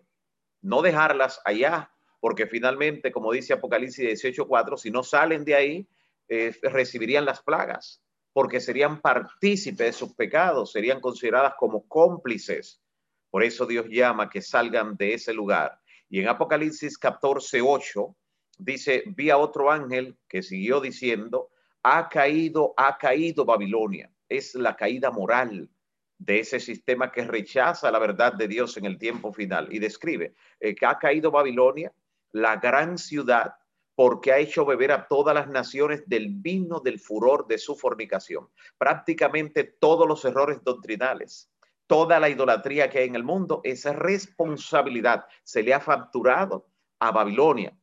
no 0.62 0.82
dejarlas 0.82 1.40
allá, 1.46 1.94
porque 2.20 2.46
finalmente, 2.46 3.14
como 3.14 3.32
dice 3.32 3.54
Apocalipsis 3.54 4.22
18:4, 4.22 4.76
si 4.78 4.92
no 4.92 5.02
salen 5.02 5.46
de 5.46 5.56
ahí, 5.56 5.88
eh, 6.30 6.56
recibirían 6.62 7.26
las 7.26 7.42
plagas, 7.42 8.02
porque 8.34 8.60
serían 8.60 9.02
partícipes 9.02 9.88
de 9.88 9.94
sus 9.94 10.14
pecados, 10.14 10.72
serían 10.72 11.00
consideradas 11.00 11.54
como 11.58 11.88
cómplices. 11.88 12.82
Por 13.30 13.44
eso 13.44 13.66
Dios 13.66 13.88
llama 13.90 14.30
que 14.30 14.42
salgan 14.42 14.96
de 14.96 15.14
ese 15.14 15.34
lugar. 15.34 15.80
Y 16.10 16.20
en 16.20 16.28
Apocalipsis 16.28 17.00
14:8 17.00 18.16
dice, 18.58 19.04
vi 19.16 19.30
a 19.30 19.38
otro 19.38 19.72
ángel 19.72 20.18
que 20.28 20.42
siguió 20.42 20.80
diciendo, 20.80 21.50
ha 21.84 22.10
caído, 22.10 22.74
ha 22.78 22.98
caído 22.98 23.46
Babilonia, 23.46 24.12
es 24.28 24.56
la 24.56 24.76
caída 24.76 25.12
moral 25.12 25.70
de 26.18 26.40
ese 26.40 26.60
sistema 26.60 27.12
que 27.12 27.24
rechaza 27.24 27.92
la 27.92 28.00
verdad 28.00 28.34
de 28.34 28.48
Dios 28.48 28.78
en 28.78 28.86
el 28.86 28.98
tiempo 28.98 29.32
final. 29.32 29.68
Y 29.72 29.80
describe 29.80 30.34
eh, 30.60 30.76
que 30.76 30.86
ha 30.86 30.98
caído 30.98 31.32
Babilonia, 31.32 31.94
la 32.32 32.58
gran 32.58 32.98
ciudad, 32.98 33.56
porque 33.98 34.32
ha 34.32 34.38
hecho 34.38 34.64
beber 34.64 34.92
a 34.92 35.08
todas 35.08 35.34
las 35.34 35.48
naciones 35.48 36.08
del 36.08 36.28
vino 36.30 36.80
del 36.80 37.00
furor 37.00 37.48
de 37.48 37.58
su 37.58 37.76
fornicación. 37.76 38.48
Prácticamente 38.78 39.64
todos 39.64 40.08
los 40.08 40.24
errores 40.24 40.64
doctrinales, 40.64 41.50
toda 41.88 42.20
la 42.20 42.30
idolatría 42.30 42.92
que 42.92 43.00
hay 43.00 43.08
en 43.08 43.16
el 43.16 43.24
mundo, 43.24 43.60
esa 43.64 43.94
responsabilidad 43.94 45.26
se 45.44 45.64
le 45.64 45.74
ha 45.74 45.80
facturado 45.80 46.68
a 47.00 47.10
Babilonia, 47.10 47.76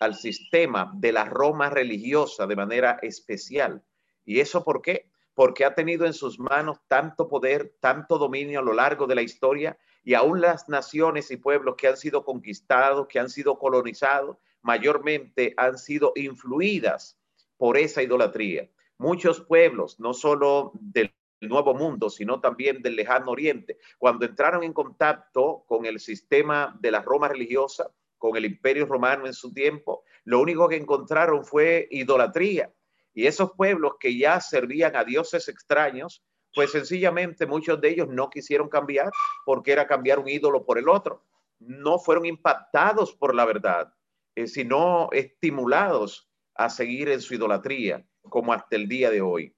al 0.00 0.14
sistema 0.14 0.90
de 0.94 1.12
la 1.12 1.26
Roma 1.26 1.68
religiosa 1.68 2.46
de 2.46 2.56
manera 2.56 2.98
especial. 3.02 3.84
¿Y 4.24 4.40
eso 4.40 4.64
por 4.64 4.80
qué? 4.80 5.10
Porque 5.34 5.66
ha 5.66 5.74
tenido 5.74 6.06
en 6.06 6.14
sus 6.14 6.38
manos 6.38 6.78
tanto 6.88 7.28
poder, 7.28 7.74
tanto 7.78 8.16
dominio 8.16 8.60
a 8.60 8.62
lo 8.64 8.72
largo 8.72 9.06
de 9.06 9.16
la 9.16 9.22
historia 9.22 9.76
y 10.08 10.14
aún 10.14 10.40
las 10.40 10.70
naciones 10.70 11.30
y 11.30 11.36
pueblos 11.36 11.74
que 11.76 11.86
han 11.86 11.98
sido 11.98 12.24
conquistados, 12.24 13.08
que 13.08 13.18
han 13.18 13.28
sido 13.28 13.58
colonizados, 13.58 14.38
mayormente 14.62 15.52
han 15.58 15.76
sido 15.76 16.12
influidas 16.16 17.20
por 17.58 17.76
esa 17.76 18.02
idolatría. 18.02 18.70
Muchos 18.96 19.42
pueblos, 19.42 20.00
no 20.00 20.14
solo 20.14 20.72
del 20.72 21.14
Nuevo 21.42 21.74
Mundo, 21.74 22.08
sino 22.08 22.40
también 22.40 22.80
del 22.80 22.96
Lejano 22.96 23.32
Oriente, 23.32 23.76
cuando 23.98 24.24
entraron 24.24 24.62
en 24.62 24.72
contacto 24.72 25.66
con 25.68 25.84
el 25.84 26.00
sistema 26.00 26.74
de 26.80 26.90
la 26.90 27.02
Roma 27.02 27.28
religiosa, 27.28 27.92
con 28.16 28.34
el 28.34 28.46
Imperio 28.46 28.86
Romano 28.86 29.26
en 29.26 29.34
su 29.34 29.52
tiempo, 29.52 30.04
lo 30.24 30.40
único 30.40 30.70
que 30.70 30.76
encontraron 30.76 31.44
fue 31.44 31.86
idolatría. 31.90 32.72
Y 33.12 33.26
esos 33.26 33.52
pueblos 33.52 33.96
que 34.00 34.16
ya 34.16 34.40
servían 34.40 34.96
a 34.96 35.04
dioses 35.04 35.48
extraños, 35.48 36.24
pues 36.58 36.72
sencillamente 36.72 37.46
muchos 37.46 37.80
de 37.80 37.90
ellos 37.90 38.08
no 38.08 38.28
quisieron 38.28 38.68
cambiar 38.68 39.12
porque 39.44 39.70
era 39.70 39.86
cambiar 39.86 40.18
un 40.18 40.28
ídolo 40.28 40.64
por 40.64 40.76
el 40.76 40.88
otro. 40.88 41.22
No 41.60 42.00
fueron 42.00 42.26
impactados 42.26 43.14
por 43.14 43.32
la 43.32 43.44
verdad. 43.44 43.94
Eh, 44.34 44.48
sino 44.48 45.08
estimulados 45.12 46.28
a 46.56 46.68
seguir 46.68 47.10
en 47.10 47.20
su 47.20 47.34
idolatría, 47.34 48.04
como 48.22 48.52
hasta 48.52 48.74
el 48.74 48.88
día 48.88 49.08
de 49.08 49.20
hoy. 49.20 49.54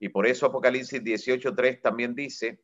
Y 0.00 0.08
por 0.08 0.26
eso 0.26 0.46
Apocalipsis 0.46 1.02
18.3 1.02 1.82
también 1.82 2.14
dice 2.14 2.62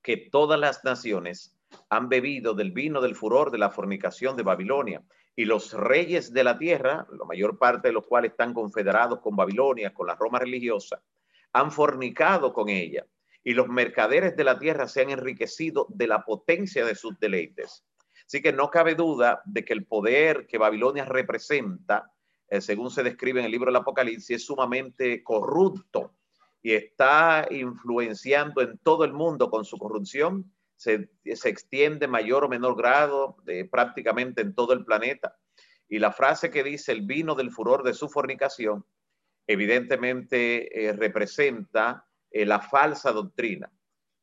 que 0.00 0.16
todas 0.16 0.60
las 0.60 0.84
naciones 0.84 1.58
han 1.88 2.08
bebido 2.08 2.54
del 2.54 2.70
vino 2.70 3.00
del 3.00 3.16
furor 3.16 3.50
de 3.50 3.58
la 3.58 3.70
fornicación 3.70 4.36
de 4.36 4.44
Babilonia. 4.44 5.02
Y 5.34 5.44
los 5.44 5.72
reyes 5.72 6.32
de 6.32 6.44
la 6.44 6.56
tierra, 6.56 7.04
la 7.10 7.24
mayor 7.24 7.58
parte 7.58 7.88
de 7.88 7.94
los 7.94 8.06
cuales 8.06 8.30
están 8.30 8.54
confederados 8.54 9.18
con 9.18 9.34
Babilonia, 9.34 9.92
con 9.92 10.06
la 10.06 10.14
Roma 10.14 10.38
religiosa, 10.38 11.02
han 11.52 11.70
fornicado 11.70 12.52
con 12.52 12.68
ella. 12.68 13.06
Y 13.44 13.54
los 13.54 13.68
mercaderes 13.68 14.36
de 14.36 14.44
la 14.44 14.58
tierra 14.58 14.86
se 14.86 15.02
han 15.02 15.10
enriquecido 15.10 15.86
de 15.90 16.06
la 16.06 16.24
potencia 16.24 16.84
de 16.84 16.94
sus 16.94 17.18
deleites. 17.18 17.84
Así 18.26 18.40
que 18.40 18.52
no 18.52 18.70
cabe 18.70 18.94
duda 18.94 19.42
de 19.44 19.64
que 19.64 19.72
el 19.72 19.84
poder 19.84 20.46
que 20.46 20.58
Babilonia 20.58 21.04
representa, 21.04 22.10
eh, 22.48 22.60
según 22.60 22.90
se 22.90 23.02
describe 23.02 23.40
en 23.40 23.46
el 23.46 23.52
libro 23.52 23.66
del 23.66 23.76
Apocalipsis, 23.76 24.36
es 24.36 24.46
sumamente 24.46 25.22
corrupto 25.22 26.14
y 26.62 26.72
está 26.72 27.46
influenciando 27.50 28.62
en 28.62 28.78
todo 28.78 29.04
el 29.04 29.12
mundo 29.12 29.50
con 29.50 29.64
su 29.64 29.76
corrupción. 29.76 30.52
Se, 30.76 31.10
extiende 31.24 32.08
mayor 32.08 32.44
o 32.44 32.48
menor 32.48 32.76
grado 32.76 33.36
de, 33.44 33.64
prácticamente 33.64 34.42
en 34.42 34.54
todo 34.54 34.72
el 34.72 34.84
planeta. 34.84 35.36
Y 35.88 35.98
la 35.98 36.12
frase 36.12 36.50
que 36.50 36.64
dice 36.64 36.92
el 36.92 37.02
vino 37.02 37.34
del 37.34 37.50
furor 37.50 37.82
de 37.82 37.94
su 37.94 38.08
fornicación, 38.08 38.84
evidentemente 39.46 40.86
eh, 40.86 40.92
representa 40.92 42.06
eh, 42.30 42.46
la 42.46 42.60
falsa 42.60 43.12
doctrina. 43.12 43.70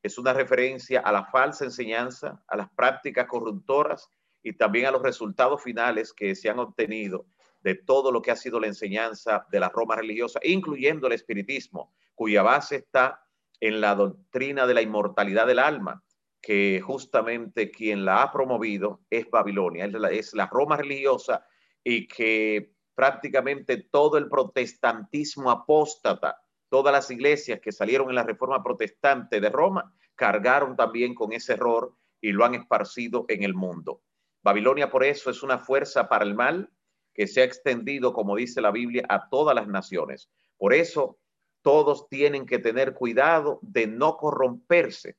Es 0.01 0.17
una 0.17 0.33
referencia 0.33 1.01
a 1.01 1.11
la 1.11 1.25
falsa 1.25 1.65
enseñanza, 1.65 2.41
a 2.47 2.57
las 2.57 2.69
prácticas 2.69 3.27
corruptoras 3.27 4.09
y 4.41 4.53
también 4.53 4.85
a 4.85 4.91
los 4.91 5.01
resultados 5.01 5.61
finales 5.61 6.13
que 6.13 6.35
se 6.35 6.49
han 6.49 6.59
obtenido 6.59 7.25
de 7.61 7.75
todo 7.75 8.11
lo 8.11 8.21
que 8.21 8.31
ha 8.31 8.35
sido 8.35 8.59
la 8.59 8.67
enseñanza 8.67 9.45
de 9.51 9.59
la 9.59 9.69
Roma 9.69 9.97
religiosa, 9.97 10.39
incluyendo 10.43 11.07
el 11.07 11.13
espiritismo, 11.13 11.93
cuya 12.15 12.41
base 12.41 12.77
está 12.77 13.21
en 13.59 13.81
la 13.81 13.95
doctrina 13.95 14.65
de 14.65 14.73
la 14.73 14.81
inmortalidad 14.81 15.45
del 15.45 15.59
alma, 15.59 16.03
que 16.41 16.79
justamente 16.81 17.69
quien 17.69 18.05
la 18.05 18.23
ha 18.23 18.31
promovido 18.31 19.01
es 19.09 19.29
Babilonia, 19.29 19.85
es 19.85 19.93
la, 19.93 20.09
es 20.09 20.33
la 20.33 20.47
Roma 20.47 20.77
religiosa 20.77 21.45
y 21.83 22.07
que 22.07 22.73
prácticamente 22.99 23.77
todo 23.77 24.17
el 24.17 24.27
protestantismo 24.27 25.49
apóstata 25.51 26.43
todas 26.67 26.91
las 26.91 27.09
iglesias 27.09 27.61
que 27.61 27.71
salieron 27.71 28.09
en 28.09 28.15
la 28.15 28.23
reforma 28.23 28.61
protestante 28.61 29.39
de 29.39 29.47
Roma 29.47 29.95
cargaron 30.15 30.75
también 30.75 31.15
con 31.15 31.31
ese 31.31 31.53
error 31.53 31.95
y 32.19 32.33
lo 32.33 32.43
han 32.43 32.55
esparcido 32.55 33.23
en 33.29 33.43
el 33.43 33.53
mundo. 33.53 34.01
Babilonia 34.43 34.91
por 34.91 35.05
eso 35.05 35.29
es 35.29 35.43
una 35.43 35.59
fuerza 35.59 36.09
para 36.09 36.25
el 36.25 36.35
mal 36.35 36.73
que 37.13 37.25
se 37.25 37.39
ha 37.39 37.45
extendido, 37.45 38.11
como 38.11 38.35
dice 38.35 38.59
la 38.59 38.71
Biblia, 38.71 39.05
a 39.07 39.29
todas 39.29 39.55
las 39.55 39.69
naciones. 39.69 40.29
Por 40.57 40.73
eso 40.73 41.19
todos 41.61 42.09
tienen 42.09 42.45
que 42.45 42.59
tener 42.59 42.95
cuidado 42.95 43.59
de 43.61 43.87
no 43.87 44.17
corromperse 44.17 45.15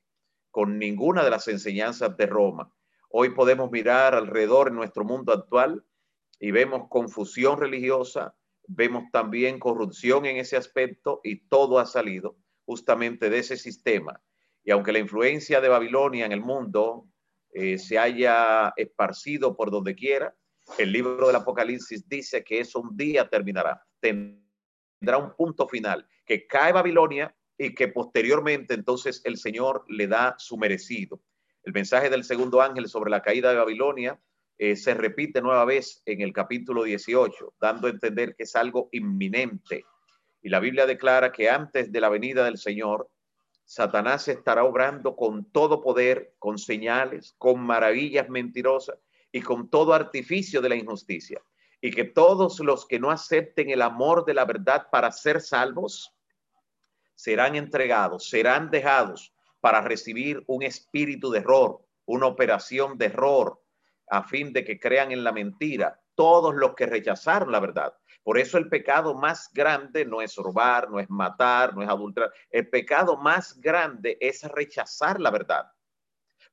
con 0.51 0.79
ninguna 0.79 1.25
de 1.25 1.31
las 1.31 1.49
enseñanzas 1.49 2.15
de 2.19 2.27
Roma. 2.27 2.75
Hoy 3.09 3.31
podemos 3.31 3.71
mirar 3.71 4.15
alrededor 4.15 4.69
en 4.69 4.75
nuestro 4.75 5.03
mundo 5.03 5.33
actual 5.33 5.83
y 6.41 6.51
vemos 6.51 6.89
confusión 6.89 7.61
religiosa, 7.61 8.35
vemos 8.67 9.05
también 9.13 9.59
corrupción 9.59 10.25
en 10.25 10.39
ese 10.39 10.57
aspecto 10.57 11.21
y 11.23 11.47
todo 11.49 11.79
ha 11.79 11.87
salido 11.87 12.37
justamente 12.65 13.29
de 13.29 13.39
ese 13.39 13.57
sistema. 13.57 14.21
Y 14.65 14.71
aunque 14.71 14.93
la 14.93 14.99
influencia 14.99 15.61
de 15.61 15.69
Babilonia 15.69 16.25
en 16.25 16.33
el 16.33 16.41
mundo 16.41 17.07
eh, 17.53 17.79
se 17.79 17.99
haya 17.99 18.73
esparcido 18.77 19.57
por 19.57 19.71
donde 19.71 19.95
quiera, 19.95 20.35
el 20.79 20.93
libro 20.93 21.27
del 21.27 21.37
Apocalipsis 21.37 22.09
dice 22.09 22.43
que 22.43 22.61
eso 22.61 22.81
un 22.81 22.97
día 22.97 23.29
terminará, 23.29 23.83
tendrá 23.99 25.19
un 25.19 25.35
punto 25.37 25.69
final, 25.69 26.07
que 26.25 26.47
cae 26.47 26.73
Babilonia 26.73 27.35
y 27.59 27.75
que 27.75 27.89
posteriormente 27.89 28.75
entonces 28.75 29.21
el 29.25 29.37
Señor 29.37 29.85
le 29.89 30.07
da 30.07 30.37
su 30.39 30.57
merecido. 30.57 31.21
El 31.65 31.73
mensaje 31.73 32.09
del 32.09 32.25
segundo 32.25 32.63
ángel 32.63 32.89
sobre 32.89 33.11
la 33.11 33.21
caída 33.21 33.51
de 33.51 33.59
Babilonia 33.59 34.19
eh, 34.63 34.77
se 34.77 34.93
repite 34.93 35.41
nueva 35.41 35.65
vez 35.65 36.03
en 36.05 36.21
el 36.21 36.35
capítulo 36.35 36.83
18, 36.83 37.55
dando 37.59 37.87
a 37.87 37.91
entender 37.91 38.37
que 38.37 38.43
es 38.43 38.55
algo 38.55 38.91
inminente. 38.93 39.87
Y 40.43 40.51
la 40.51 40.61
Biblia 40.61 40.85
declara 40.85 41.33
que 41.33 41.49
antes 41.49 41.91
de 41.91 41.99
la 41.99 42.11
venida 42.11 42.45
del 42.45 42.59
Señor, 42.59 43.09
Satanás 43.65 44.29
estará 44.29 44.65
obrando 44.65 45.17
con 45.17 45.51
todo 45.51 45.81
poder, 45.81 46.35
con 46.39 46.59
señales, 46.59 47.35
con 47.39 47.59
maravillas 47.63 48.29
mentirosas 48.29 48.99
y 49.33 49.41
con 49.41 49.71
todo 49.71 49.95
artificio 49.95 50.61
de 50.61 50.69
la 50.69 50.77
injusticia. 50.77 51.41
Y 51.81 51.91
que 51.91 52.05
todos 52.05 52.61
los 52.61 52.85
que 52.85 53.01
no 53.01 53.11
acepten 53.11 53.71
el 53.71 53.81
amor 53.81 54.27
de 54.27 54.35
la 54.35 54.45
verdad 54.45 54.89
para 54.93 55.11
ser 55.11 55.41
salvos, 55.41 56.15
serán 57.15 57.57
entregados, 57.57 58.29
serán 58.29 58.71
dejados 58.71 59.33
para 59.63 59.81
recibir 59.81 60.45
un 60.47 60.63
espíritu 60.65 61.31
de 61.31 61.39
error, 61.39 61.81
una 62.05 62.27
operación 62.27 62.99
de 62.99 63.07
error, 63.07 63.59
a 64.11 64.25
fin 64.25 64.53
de 64.53 64.65
que 64.65 64.79
crean 64.79 65.13
en 65.13 65.25
la 65.25 65.33
mentira 65.33 66.01
todos 66.15 66.55
los 66.55 66.75
que 66.75 66.87
rechazaron 66.87 67.51
la 67.51 67.61
verdad. 67.61 67.95
Por 68.23 68.39
eso 68.39 68.59
el 68.59 68.69
pecado 68.69 69.15
más 69.15 69.51
grande 69.53 70.05
no 70.05 70.21
es 70.21 70.37
robar, 70.37 70.91
no 70.91 71.01
es 71.01 71.09
matar, 71.09 71.75
no 71.75 71.83
es 71.83 71.89
adulterar. 71.89 72.33
El 72.51 72.69
pecado 72.69 73.17
más 73.17 73.59
grande 73.59 74.19
es 74.21 74.43
rechazar 74.45 75.21
la 75.21 75.31
verdad. 75.31 75.73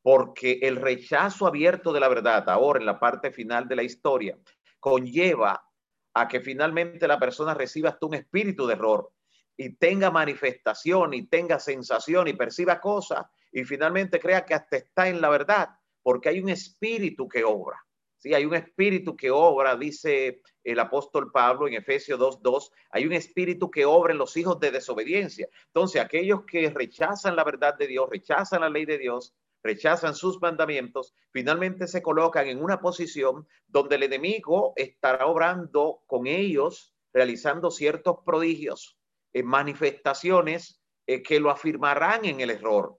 Porque 0.01 0.59
el 0.61 0.77
rechazo 0.77 1.45
abierto 1.45 1.91
de 1.91 1.99
la 1.99 2.07
verdad, 2.07 2.47
ahora 2.49 2.79
en 2.79 2.85
la 2.85 2.99
parte 2.99 3.31
final 3.31 3.67
de 3.67 3.75
la 3.75 3.83
historia, 3.83 4.37
conlleva 4.79 5.67
a 6.13 6.27
que 6.27 6.39
finalmente 6.39 7.07
la 7.07 7.19
persona 7.19 7.53
reciba 7.53 7.89
hasta 7.89 8.05
un 8.05 8.13
espíritu 8.13 8.65
de 8.65 8.73
error 8.73 9.11
y 9.57 9.75
tenga 9.75 10.11
manifestación 10.11 11.13
y 11.13 11.27
tenga 11.27 11.59
sensación 11.59 12.27
y 12.27 12.33
perciba 12.33 12.79
cosas 12.79 13.25
y 13.51 13.65
finalmente 13.65 14.19
crea 14.19 14.45
que 14.45 14.53
hasta 14.53 14.77
está 14.77 15.09
en 15.09 15.19
la 15.19 15.29
verdad 15.29 15.76
porque 16.07 16.29
hay 16.29 16.39
un 16.39 16.47
espíritu 16.47 17.27
que 17.27 17.43
obra. 17.43 17.85
Sí, 18.15 18.33
hay 18.33 18.45
un 18.45 18.55
espíritu 18.55 19.17
que 19.17 19.29
obra, 19.29 19.75
dice 19.75 20.41
el 20.63 20.79
apóstol 20.79 21.33
Pablo 21.33 21.67
en 21.67 21.73
Efesios 21.73 22.17
2.2, 22.17 22.71
hay 22.91 23.05
un 23.05 23.11
espíritu 23.11 23.69
que 23.69 23.83
obra 23.83 24.13
en 24.13 24.17
los 24.17 24.37
hijos 24.37 24.57
de 24.61 24.71
desobediencia. 24.71 25.49
Entonces, 25.65 26.01
aquellos 26.01 26.45
que 26.45 26.69
rechazan 26.69 27.35
la 27.35 27.43
verdad 27.43 27.77
de 27.77 27.87
Dios, 27.87 28.09
rechazan 28.09 28.61
la 28.61 28.69
ley 28.69 28.85
de 28.85 28.97
Dios, 28.97 29.35
rechazan 29.61 30.15
sus 30.15 30.41
mandamientos, 30.41 31.13
finalmente 31.33 31.87
se 31.87 32.01
colocan 32.01 32.47
en 32.47 32.63
una 32.63 32.79
posición 32.79 33.45
donde 33.67 33.97
el 33.97 34.03
enemigo 34.03 34.71
estará 34.77 35.25
obrando 35.25 36.03
con 36.07 36.25
ellos, 36.25 36.95
realizando 37.11 37.69
ciertos 37.69 38.19
prodigios, 38.25 38.97
en 39.33 39.45
manifestaciones 39.45 40.81
eh, 41.05 41.21
que 41.21 41.41
lo 41.41 41.51
afirmarán 41.51 42.23
en 42.23 42.39
el 42.39 42.51
error. 42.51 42.97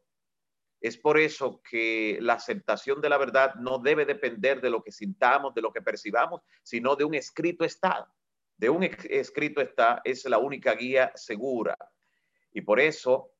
Es 0.80 0.96
por 0.96 1.18
eso 1.18 1.60
que 1.68 2.18
la 2.20 2.34
aceptación 2.34 3.00
de 3.00 3.08
la 3.08 3.18
verdad 3.18 3.54
no 3.56 3.78
debe 3.78 4.04
depender 4.04 4.60
de 4.60 4.70
lo 4.70 4.82
que 4.82 4.92
sintamos, 4.92 5.54
de 5.54 5.62
lo 5.62 5.72
que 5.72 5.82
percibamos, 5.82 6.42
sino 6.62 6.94
de 6.94 7.04
un 7.04 7.14
escrito 7.14 7.64
está. 7.64 8.06
De 8.56 8.70
un 8.70 8.84
escrito 8.84 9.60
está 9.60 10.00
es 10.04 10.24
la 10.24 10.38
única 10.38 10.74
guía 10.74 11.12
segura. 11.14 11.76
Y 12.52 12.60
por 12.60 12.80
eso 12.80 13.32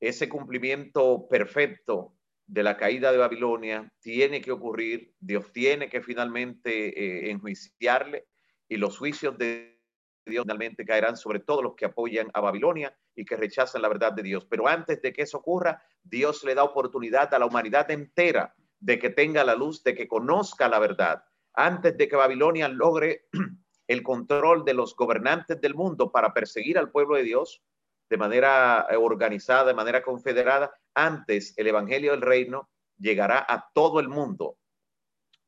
ese 0.00 0.28
cumplimiento 0.28 1.26
perfecto 1.28 2.14
de 2.46 2.62
la 2.62 2.76
caída 2.76 3.12
de 3.12 3.18
Babilonia 3.18 3.90
tiene 4.00 4.42
que 4.42 4.52
ocurrir, 4.52 5.14
Dios 5.20 5.52
tiene 5.52 5.88
que 5.88 6.02
finalmente 6.02 6.88
eh, 6.88 7.30
enjuiciarle 7.30 8.26
y 8.68 8.76
los 8.76 8.98
juicios 8.98 9.38
de 9.38 9.81
Dios 10.30 10.44
finalmente 10.44 10.84
caerán 10.84 11.16
sobre 11.16 11.40
todos 11.40 11.62
los 11.62 11.74
que 11.74 11.86
apoyan 11.86 12.30
a 12.32 12.40
Babilonia 12.40 12.96
y 13.14 13.24
que 13.24 13.36
rechazan 13.36 13.82
la 13.82 13.88
verdad 13.88 14.12
de 14.12 14.22
Dios. 14.22 14.46
Pero 14.46 14.68
antes 14.68 15.02
de 15.02 15.12
que 15.12 15.22
eso 15.22 15.38
ocurra, 15.38 15.82
Dios 16.02 16.44
le 16.44 16.54
da 16.54 16.64
oportunidad 16.64 17.32
a 17.34 17.38
la 17.38 17.46
humanidad 17.46 17.90
entera 17.90 18.54
de 18.78 18.98
que 18.98 19.10
tenga 19.10 19.44
la 19.44 19.54
luz, 19.54 19.82
de 19.82 19.94
que 19.94 20.08
conozca 20.08 20.68
la 20.68 20.78
verdad. 20.78 21.24
Antes 21.54 21.96
de 21.96 22.08
que 22.08 22.16
Babilonia 22.16 22.68
logre 22.68 23.26
el 23.88 24.02
control 24.02 24.64
de 24.64 24.74
los 24.74 24.94
gobernantes 24.96 25.60
del 25.60 25.74
mundo 25.74 26.10
para 26.12 26.32
perseguir 26.32 26.78
al 26.78 26.90
pueblo 26.90 27.16
de 27.16 27.24
Dios 27.24 27.62
de 28.08 28.16
manera 28.18 28.86
organizada, 28.98 29.64
de 29.64 29.74
manera 29.74 30.02
confederada, 30.02 30.70
antes 30.94 31.54
el 31.56 31.66
Evangelio 31.66 32.10
del 32.10 32.20
Reino 32.20 32.68
llegará 32.98 33.44
a 33.48 33.70
todo 33.72 34.00
el 34.00 34.08
mundo 34.08 34.58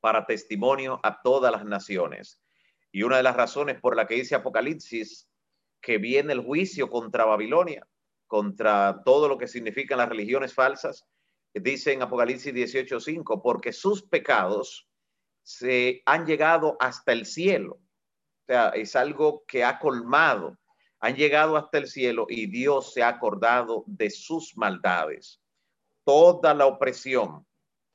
para 0.01 0.27
testimonio 0.27 0.99
a 1.03 1.21
todas 1.23 1.53
las 1.53 1.65
naciones. 1.65 2.41
Y 2.95 3.03
una 3.03 3.17
de 3.17 3.25
las 3.25 3.35
razones 3.35 3.81
por 3.81 3.97
la 3.97 4.07
que 4.07 4.15
dice 4.15 4.37
Apocalipsis 4.37 5.29
que 5.81 5.99
viene 5.99 6.33
el 6.33 6.45
juicio 6.45 6.89
contra 6.89 7.25
Babilonia, 7.25 7.85
contra 8.29 9.03
todo 9.05 9.29
lo 9.29 9.37
que 9.37 9.49
significan 9.49 9.99
las 9.99 10.09
religiones 10.09 10.55
falsas, 10.55 11.05
dice 11.53 11.93
en 11.93 12.03
Apocalipsis 12.03 12.55
18:5, 12.55 13.43
porque 13.43 13.73
sus 13.73 14.05
pecados 14.05 14.89
se 15.43 16.03
han 16.07 16.25
llegado 16.25 16.77
hasta 16.79 17.11
el 17.11 17.27
cielo. 17.27 17.81
O 17.81 18.47
sea, 18.47 18.69
es 18.69 18.95
algo 18.95 19.45
que 19.45 19.65
ha 19.65 19.81
colmado, 19.81 20.57
han 21.01 21.17
llegado 21.17 21.57
hasta 21.57 21.79
el 21.79 21.89
cielo 21.89 22.27
y 22.29 22.47
Dios 22.47 22.93
se 22.93 23.03
ha 23.03 23.09
acordado 23.09 23.83
de 23.89 24.09
sus 24.09 24.57
maldades. 24.57 25.43
Toda 26.05 26.55
la 26.55 26.67
opresión 26.67 27.45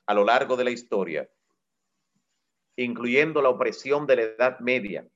a 0.04 0.12
lo 0.12 0.24
largo 0.24 0.58
de 0.58 0.64
la 0.64 0.70
historia, 0.72 1.26
incluyendo 2.84 3.42
la 3.42 3.50
opresión 3.50 4.06
de 4.06 4.16
la 4.16 4.22
Edad 4.22 4.60
Media, 4.60 5.06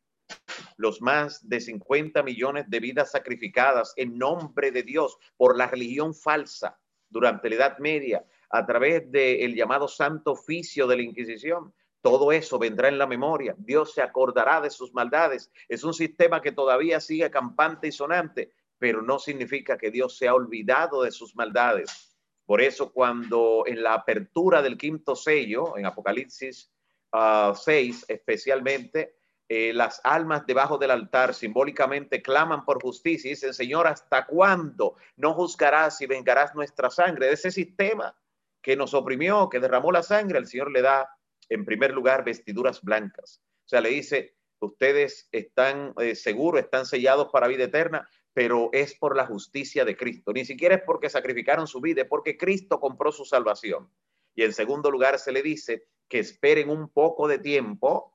los 0.77 1.01
más 1.01 1.49
de 1.49 1.61
50 1.61 2.23
millones 2.23 2.69
de 2.69 2.81
vidas 2.81 3.13
sacrificadas 3.13 3.93
en 3.97 4.19
nombre 4.19 4.71
de 4.71 4.83
Dios 4.83 5.17
por 5.37 5.57
la 5.57 5.67
religión 5.67 6.15
falsa 6.15 6.79
durante 7.09 7.49
la 7.49 7.57
Edad 7.57 7.79
Media 7.79 8.25
a 8.51 8.67
través 8.67 9.11
del 9.11 9.55
llamado 9.55 9.89
santo 9.89 10.33
oficio 10.33 10.87
de 10.87 10.97
la 10.97 11.03
Inquisición. 11.03 11.73
Todo 12.03 12.33
eso 12.33 12.59
vendrá 12.59 12.89
en 12.89 12.99
la 12.99 13.07
memoria. 13.07 13.55
Dios 13.57 13.95
se 13.95 14.03
acordará 14.03 14.61
de 14.61 14.71
sus 14.71 14.93
maldades. 14.93 15.51
Es 15.69 15.85
un 15.85 15.95
sistema 15.95 16.43
que 16.43 16.53
todavía 16.53 17.01
sigue 17.01 17.31
campante 17.31 17.89
y 17.89 17.93
sonante, 17.93 18.53
pero 18.79 19.01
no 19.01 19.19
significa 19.19 19.79
que 19.79 19.91
Dios 19.91 20.19
se 20.19 20.29
ha 20.29 20.35
olvidado 20.35 21.03
de 21.03 21.11
sus 21.11 21.35
maldades. 21.35 22.15
Por 22.45 22.61
eso 22.61 22.93
cuando 22.93 23.65
en 23.67 23.83
la 23.83 23.95
apertura 23.95 24.61
del 24.61 24.77
quinto 24.77 25.17
sello, 25.17 25.79
en 25.79 25.87
Apocalipsis 25.87 26.74
6 27.15 28.03
ah, 28.03 28.05
especialmente, 28.09 29.17
eh, 29.49 29.73
las 29.73 30.01
almas 30.05 30.47
debajo 30.47 30.79
del 30.79 30.91
altar 30.91 31.35
simbólicamente 31.35 32.23
claman 32.23 32.65
por 32.65 32.83
justicia 32.83 33.29
y 33.29 33.35
dicen, 33.35 33.53
Señor, 33.53 33.87
¿hasta 33.87 34.27
cuándo 34.27 34.97
no 35.17 35.35
juzgarás 35.35 36.01
y 36.01 36.07
vengarás 36.07 36.55
nuestra 36.55 36.91
sangre? 36.91 37.27
De 37.27 37.35
ese 37.35 37.51
sistema 37.51 38.17
que 38.63 38.75
nos 38.75 38.95
oprimió, 38.95 39.49
que 39.51 39.61
derramó 39.61 39.93
la 39.93 40.03
sangre, 40.03 40.39
el 40.39 40.47
Señor 40.47 40.73
le 40.73 40.81
da 40.83 41.09
en 41.51 41.65
primer 41.65 41.93
lugar 41.93 42.25
vestiduras 42.25 42.81
blancas. 42.81 43.43
O 43.67 43.69
sea, 43.69 43.81
le 43.83 43.91
dice, 43.91 44.35
ustedes 44.61 45.29
están 45.31 45.93
eh, 45.99 46.15
seguros, 46.15 46.63
están 46.63 46.87
sellados 46.87 47.29
para 47.31 47.47
vida 47.47 47.65
eterna, 47.65 48.09
pero 48.33 48.71
es 48.73 48.95
por 48.95 49.17
la 49.17 49.27
justicia 49.27 49.85
de 49.85 49.97
Cristo. 49.97 50.33
Ni 50.33 50.45
siquiera 50.45 50.77
es 50.77 50.83
porque 50.85 51.11
sacrificaron 51.11 51.67
su 51.67 51.81
vida, 51.81 52.03
es 52.03 52.09
porque 52.09 52.37
Cristo 52.37 52.81
compró 52.81 53.13
su 53.13 53.25
salvación. 53.25 53.91
Y 54.35 54.43
en 54.43 54.53
segundo 54.53 54.91
lugar 54.91 55.19
se 55.19 55.31
le 55.31 55.43
dice 55.43 55.87
que 56.09 56.19
esperen 56.19 56.71
un 56.71 56.89
poco 56.89 57.29
de 57.29 57.39
tiempo 57.39 58.15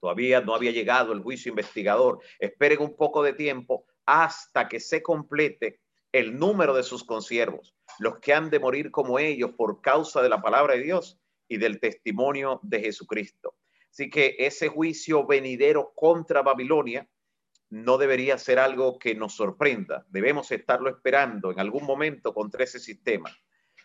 Todavía 0.00 0.40
no 0.40 0.54
había 0.54 0.70
llegado 0.70 1.12
el 1.12 1.20
juicio 1.20 1.50
investigador. 1.50 2.20
Esperen 2.38 2.80
un 2.80 2.96
poco 2.96 3.22
de 3.22 3.32
tiempo 3.32 3.86
hasta 4.04 4.68
que 4.68 4.78
se 4.78 5.02
complete 5.02 5.80
el 6.12 6.38
número 6.38 6.74
de 6.74 6.82
sus 6.82 7.02
consiervos, 7.04 7.74
los 7.98 8.20
que 8.20 8.32
han 8.32 8.48
de 8.48 8.60
morir 8.60 8.90
como 8.90 9.18
ellos 9.18 9.50
por 9.56 9.80
causa 9.80 10.22
de 10.22 10.28
la 10.28 10.40
palabra 10.40 10.74
de 10.74 10.82
Dios 10.82 11.18
y 11.48 11.56
del 11.56 11.80
testimonio 11.80 12.60
de 12.62 12.80
Jesucristo. 12.80 13.56
Así 13.90 14.08
que 14.08 14.36
ese 14.38 14.68
juicio 14.68 15.26
venidero 15.26 15.92
contra 15.94 16.42
Babilonia 16.42 17.08
no 17.70 17.98
debería 17.98 18.38
ser 18.38 18.58
algo 18.58 18.98
que 18.98 19.14
nos 19.14 19.34
sorprenda. 19.34 20.06
Debemos 20.08 20.52
estarlo 20.52 20.88
esperando 20.88 21.50
en 21.50 21.58
algún 21.58 21.84
momento 21.84 22.32
contra 22.32 22.62
ese 22.62 22.78
sistema. 22.78 23.36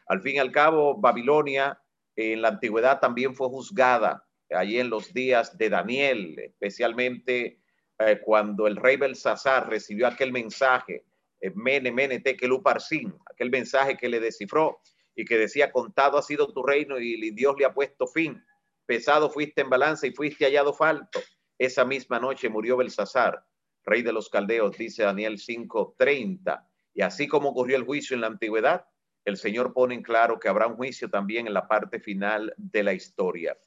Al 0.06 0.21
fin 0.21 0.36
y 0.36 0.39
al 0.39 0.51
cabo, 0.51 0.99
Babilonia 0.99 1.82
en 2.21 2.41
la 2.41 2.49
antigüedad 2.49 2.99
también 2.99 3.36
fue 3.36 3.49
juzgada 3.49 4.25
allí 4.49 4.79
en 4.79 4.89
los 4.89 5.13
días 5.13 5.57
de 5.57 5.69
Daniel, 5.69 6.38
especialmente 6.39 7.60
eh, 7.99 8.19
cuando 8.23 8.67
el 8.67 8.75
rey 8.75 8.97
Belsasar 8.97 9.69
recibió 9.69 10.07
aquel 10.07 10.31
mensaje, 10.31 11.05
eh, 11.39 11.51
Mene, 11.55 11.91
Mene, 11.91 12.19
Tekel, 12.19 12.62
Parsin, 12.62 13.13
aquel 13.31 13.49
mensaje 13.49 13.97
que 13.97 14.10
le 14.10 14.19
descifró 14.19 14.79
y 15.15 15.25
que 15.25 15.38
decía, 15.38 15.71
contado 15.71 16.17
ha 16.17 16.21
sido 16.21 16.51
tu 16.51 16.63
reino 16.63 16.99
y 16.99 17.31
Dios 17.31 17.55
le 17.57 17.65
ha 17.65 17.73
puesto 17.73 18.07
fin. 18.07 18.43
Pesado 18.86 19.29
fuiste 19.29 19.62
en 19.62 19.69
balanza 19.69 20.07
y 20.07 20.12
fuiste 20.12 20.45
hallado 20.45 20.73
falto. 20.73 21.19
Esa 21.57 21.86
misma 21.86 22.19
noche 22.19 22.49
murió 22.49 22.77
Belsasar, 22.77 23.45
rey 23.84 24.01
de 24.01 24.13
los 24.13 24.29
caldeos, 24.29 24.77
dice 24.77 25.03
Daniel 25.03 25.38
5:30. 25.38 26.67
Y 26.93 27.01
así 27.01 27.27
como 27.27 27.49
ocurrió 27.49 27.77
el 27.77 27.84
juicio 27.84 28.15
en 28.15 28.21
la 28.21 28.27
antigüedad, 28.27 28.86
el 29.25 29.38
Señor 29.38 29.73
pone 29.73 29.95
en 29.95 30.01
claro 30.01 30.39
que 30.39 30.49
habrá 30.49 30.67
un 30.67 30.75
juicio 30.75 31.10
también 31.10 31.47
en 31.47 31.53
la 31.53 31.67
parte 31.67 31.99
final 31.99 32.53
de 32.57 32.84
la 32.84 32.93
historia. 32.93 33.57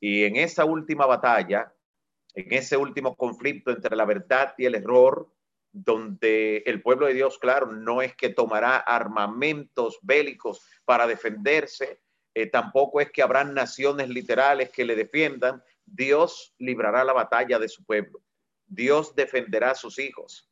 Y 0.00 0.24
en 0.24 0.36
esa 0.36 0.64
última 0.64 1.06
batalla, 1.06 1.72
en 2.34 2.52
ese 2.52 2.76
último 2.76 3.16
conflicto 3.16 3.70
entre 3.70 3.96
la 3.96 4.04
verdad 4.04 4.54
y 4.58 4.66
el 4.66 4.74
error, 4.74 5.32
donde 5.72 6.58
el 6.66 6.82
pueblo 6.82 7.06
de 7.06 7.14
Dios, 7.14 7.38
claro, 7.38 7.72
no 7.72 8.02
es 8.02 8.14
que 8.16 8.30
tomará 8.30 8.76
armamentos 8.76 9.98
bélicos 10.02 10.66
para 10.84 11.06
defenderse, 11.06 12.00
eh, 12.34 12.46
tampoco 12.46 13.00
es 13.00 13.10
que 13.10 13.22
habrán 13.22 13.54
naciones 13.54 14.08
literales 14.08 14.70
que 14.70 14.84
le 14.84 14.96
defiendan, 14.96 15.62
Dios 15.84 16.54
librará 16.58 17.04
la 17.04 17.12
batalla 17.12 17.58
de 17.58 17.68
su 17.68 17.84
pueblo, 17.84 18.22
Dios 18.66 19.14
defenderá 19.14 19.70
a 19.70 19.74
sus 19.74 19.98
hijos. 19.98 20.50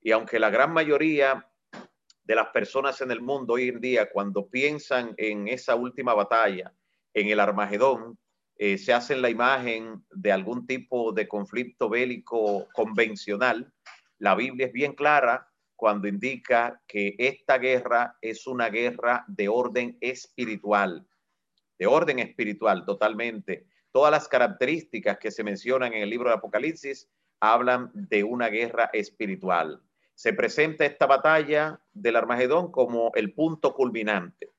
Y 0.00 0.12
aunque 0.12 0.38
la 0.38 0.50
gran 0.50 0.72
mayoría 0.72 1.48
de 2.24 2.34
las 2.34 2.48
personas 2.48 3.00
en 3.00 3.10
el 3.10 3.20
mundo 3.20 3.54
hoy 3.54 3.68
en 3.68 3.80
día, 3.80 4.10
cuando 4.10 4.48
piensan 4.48 5.14
en 5.16 5.46
esa 5.48 5.74
última 5.74 6.14
batalla, 6.14 6.72
en 7.12 7.28
el 7.28 7.38
Armagedón, 7.38 8.18
eh, 8.56 8.78
se 8.78 8.92
hace 8.92 9.16
la 9.16 9.30
imagen 9.30 10.04
de 10.10 10.32
algún 10.32 10.66
tipo 10.66 11.12
de 11.12 11.28
conflicto 11.28 11.88
bélico 11.88 12.68
convencional, 12.72 13.72
la 14.18 14.34
Biblia 14.34 14.66
es 14.66 14.72
bien 14.72 14.94
clara 14.94 15.48
cuando 15.76 16.08
indica 16.08 16.80
que 16.86 17.16
esta 17.18 17.58
guerra 17.58 18.16
es 18.20 18.46
una 18.46 18.68
guerra 18.68 19.24
de 19.26 19.48
orden 19.48 19.98
espiritual, 20.00 21.06
de 21.78 21.86
orden 21.86 22.20
espiritual 22.20 22.86
totalmente. 22.86 23.66
Todas 23.90 24.12
las 24.12 24.28
características 24.28 25.18
que 25.18 25.30
se 25.30 25.44
mencionan 25.44 25.92
en 25.92 26.02
el 26.02 26.10
libro 26.10 26.30
de 26.30 26.36
Apocalipsis 26.36 27.10
hablan 27.40 27.90
de 27.92 28.24
una 28.24 28.48
guerra 28.48 28.88
espiritual. 28.92 29.82
Se 30.14 30.32
presenta 30.32 30.84
esta 30.84 31.06
batalla 31.06 31.80
del 31.92 32.16
Armagedón 32.16 32.70
como 32.70 33.12
el 33.14 33.32
punto 33.34 33.74
culminante 33.74 34.54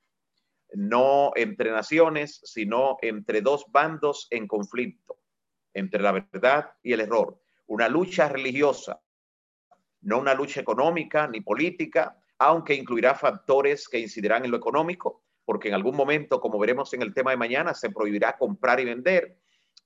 no 0.75 1.31
entre 1.35 1.71
naciones, 1.71 2.41
sino 2.43 2.97
entre 3.01 3.41
dos 3.41 3.65
bandos 3.69 4.27
en 4.29 4.47
conflicto, 4.47 5.17
entre 5.73 6.01
la 6.01 6.11
verdad 6.11 6.71
y 6.83 6.93
el 6.93 7.01
error. 7.01 7.39
Una 7.67 7.87
lucha 7.87 8.27
religiosa, 8.27 9.01
no 10.01 10.19
una 10.19 10.33
lucha 10.33 10.61
económica 10.61 11.27
ni 11.27 11.41
política, 11.41 12.19
aunque 12.37 12.75
incluirá 12.75 13.15
factores 13.15 13.87
que 13.87 13.99
incidirán 13.99 14.45
en 14.45 14.51
lo 14.51 14.57
económico, 14.57 15.23
porque 15.45 15.69
en 15.69 15.75
algún 15.75 15.95
momento, 15.95 16.41
como 16.41 16.59
veremos 16.59 16.93
en 16.93 17.01
el 17.01 17.13
tema 17.13 17.31
de 17.31 17.37
mañana, 17.37 17.73
se 17.73 17.89
prohibirá 17.89 18.37
comprar 18.37 18.79
y 18.79 18.85
vender, 18.85 19.37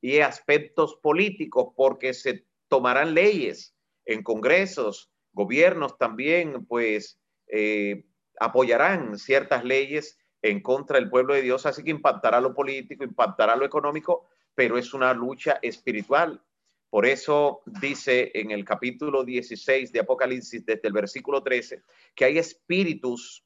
y 0.01 0.19
aspectos 0.19 0.95
políticos, 0.95 1.73
porque 1.75 2.13
se 2.13 2.45
tomarán 2.67 3.13
leyes 3.13 3.75
en 4.05 4.23
congresos, 4.23 5.11
gobiernos 5.33 5.97
también, 5.97 6.65
pues 6.65 7.19
eh, 7.47 8.05
apoyarán 8.39 9.17
ciertas 9.17 9.63
leyes 9.63 10.17
en 10.41 10.61
contra 10.61 10.99
del 10.99 11.09
pueblo 11.09 11.33
de 11.33 11.41
Dios, 11.41 11.65
así 11.65 11.83
que 11.83 11.91
impactará 11.91 12.39
lo 12.39 12.53
político, 12.53 13.03
impactará 13.03 13.55
lo 13.55 13.65
económico, 13.65 14.27
pero 14.55 14.77
es 14.77 14.93
una 14.93 15.13
lucha 15.13 15.59
espiritual. 15.61 16.41
Por 16.89 17.05
eso 17.05 17.61
dice 17.65 18.31
en 18.33 18.51
el 18.51 18.65
capítulo 18.65 19.23
16 19.23 19.91
de 19.91 19.99
Apocalipsis, 19.99 20.65
desde 20.65 20.87
el 20.87 20.93
versículo 20.93 21.43
13, 21.43 21.83
que 22.15 22.25
hay 22.25 22.37
espíritus, 22.39 23.45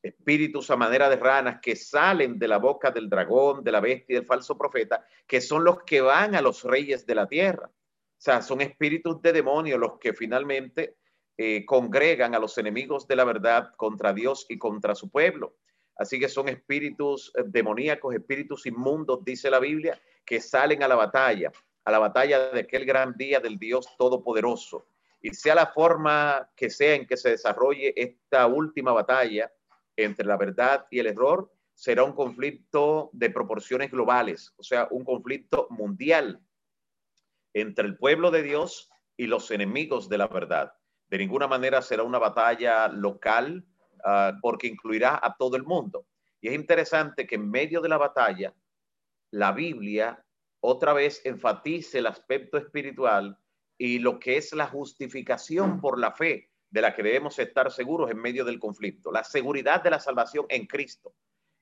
espíritus 0.00 0.70
a 0.70 0.76
manera 0.76 1.08
de 1.08 1.16
ranas 1.16 1.58
que 1.60 1.74
salen 1.74 2.38
de 2.38 2.46
la 2.46 2.58
boca 2.58 2.90
del 2.90 3.08
dragón, 3.08 3.64
de 3.64 3.72
la 3.72 3.80
bestia 3.80 4.12
y 4.12 4.16
del 4.16 4.26
falso 4.26 4.56
profeta, 4.56 5.04
que 5.26 5.40
son 5.40 5.64
los 5.64 5.82
que 5.82 6.02
van 6.02 6.36
a 6.36 6.42
los 6.42 6.62
reyes 6.62 7.04
de 7.04 7.14
la 7.16 7.26
tierra. 7.26 7.66
O 7.68 8.22
sea, 8.24 8.42
son 8.42 8.60
espíritus 8.60 9.20
de 9.22 9.32
demonios 9.32 9.80
los 9.80 9.98
que 9.98 10.12
finalmente 10.12 10.96
eh, 11.36 11.64
congregan 11.66 12.34
a 12.34 12.38
los 12.38 12.56
enemigos 12.58 13.08
de 13.08 13.16
la 13.16 13.24
verdad 13.24 13.72
contra 13.76 14.12
Dios 14.12 14.46
y 14.48 14.58
contra 14.58 14.94
su 14.94 15.10
pueblo. 15.10 15.56
Así 15.96 16.18
que 16.18 16.28
son 16.28 16.48
espíritus 16.48 17.32
eh, 17.36 17.42
demoníacos, 17.46 18.14
espíritus 18.14 18.66
inmundos, 18.66 19.24
dice 19.24 19.50
la 19.50 19.58
Biblia, 19.58 20.00
que 20.24 20.40
salen 20.40 20.82
a 20.82 20.88
la 20.88 20.94
batalla, 20.94 21.50
a 21.84 21.90
la 21.90 21.98
batalla 21.98 22.50
de 22.50 22.60
aquel 22.60 22.84
gran 22.84 23.16
día 23.16 23.40
del 23.40 23.58
Dios 23.58 23.86
Todopoderoso. 23.98 24.86
Y 25.20 25.30
sea 25.30 25.54
la 25.54 25.66
forma 25.66 26.50
que 26.54 26.70
sea 26.70 26.94
en 26.94 27.06
que 27.06 27.16
se 27.16 27.30
desarrolle 27.30 27.92
esta 27.96 28.46
última 28.46 28.92
batalla 28.92 29.50
entre 29.96 30.26
la 30.26 30.36
verdad 30.36 30.86
y 30.90 30.98
el 30.98 31.06
error, 31.06 31.50
será 31.74 32.04
un 32.04 32.12
conflicto 32.12 33.10
de 33.12 33.30
proporciones 33.30 33.90
globales, 33.90 34.52
o 34.56 34.62
sea, 34.62 34.86
un 34.90 35.04
conflicto 35.04 35.66
mundial 35.70 36.40
entre 37.52 37.86
el 37.86 37.96
pueblo 37.96 38.30
de 38.30 38.42
Dios 38.42 38.90
y 39.16 39.26
los 39.26 39.50
enemigos 39.50 40.08
de 40.08 40.18
la 40.18 40.28
verdad. 40.28 40.72
De 41.14 41.18
ninguna 41.18 41.46
manera 41.46 41.80
será 41.80 42.02
una 42.02 42.18
batalla 42.18 42.88
local 42.88 43.64
uh, 44.04 44.36
porque 44.40 44.66
incluirá 44.66 45.20
a 45.22 45.36
todo 45.36 45.56
el 45.56 45.62
mundo. 45.62 46.08
Y 46.40 46.48
es 46.48 46.54
interesante 46.56 47.24
que 47.24 47.36
en 47.36 47.48
medio 47.48 47.80
de 47.80 47.88
la 47.88 47.98
batalla, 47.98 48.52
la 49.30 49.52
Biblia 49.52 50.20
otra 50.58 50.92
vez 50.92 51.24
enfatice 51.24 52.00
el 52.00 52.08
aspecto 52.08 52.58
espiritual 52.58 53.38
y 53.78 54.00
lo 54.00 54.18
que 54.18 54.38
es 54.38 54.52
la 54.54 54.66
justificación 54.66 55.80
por 55.80 56.00
la 56.00 56.10
fe 56.10 56.50
de 56.68 56.80
la 56.80 56.92
que 56.96 57.04
debemos 57.04 57.38
estar 57.38 57.70
seguros 57.70 58.10
en 58.10 58.18
medio 58.18 58.44
del 58.44 58.58
conflicto, 58.58 59.12
la 59.12 59.22
seguridad 59.22 59.84
de 59.84 59.90
la 59.90 60.00
salvación 60.00 60.46
en 60.48 60.66
Cristo. 60.66 61.14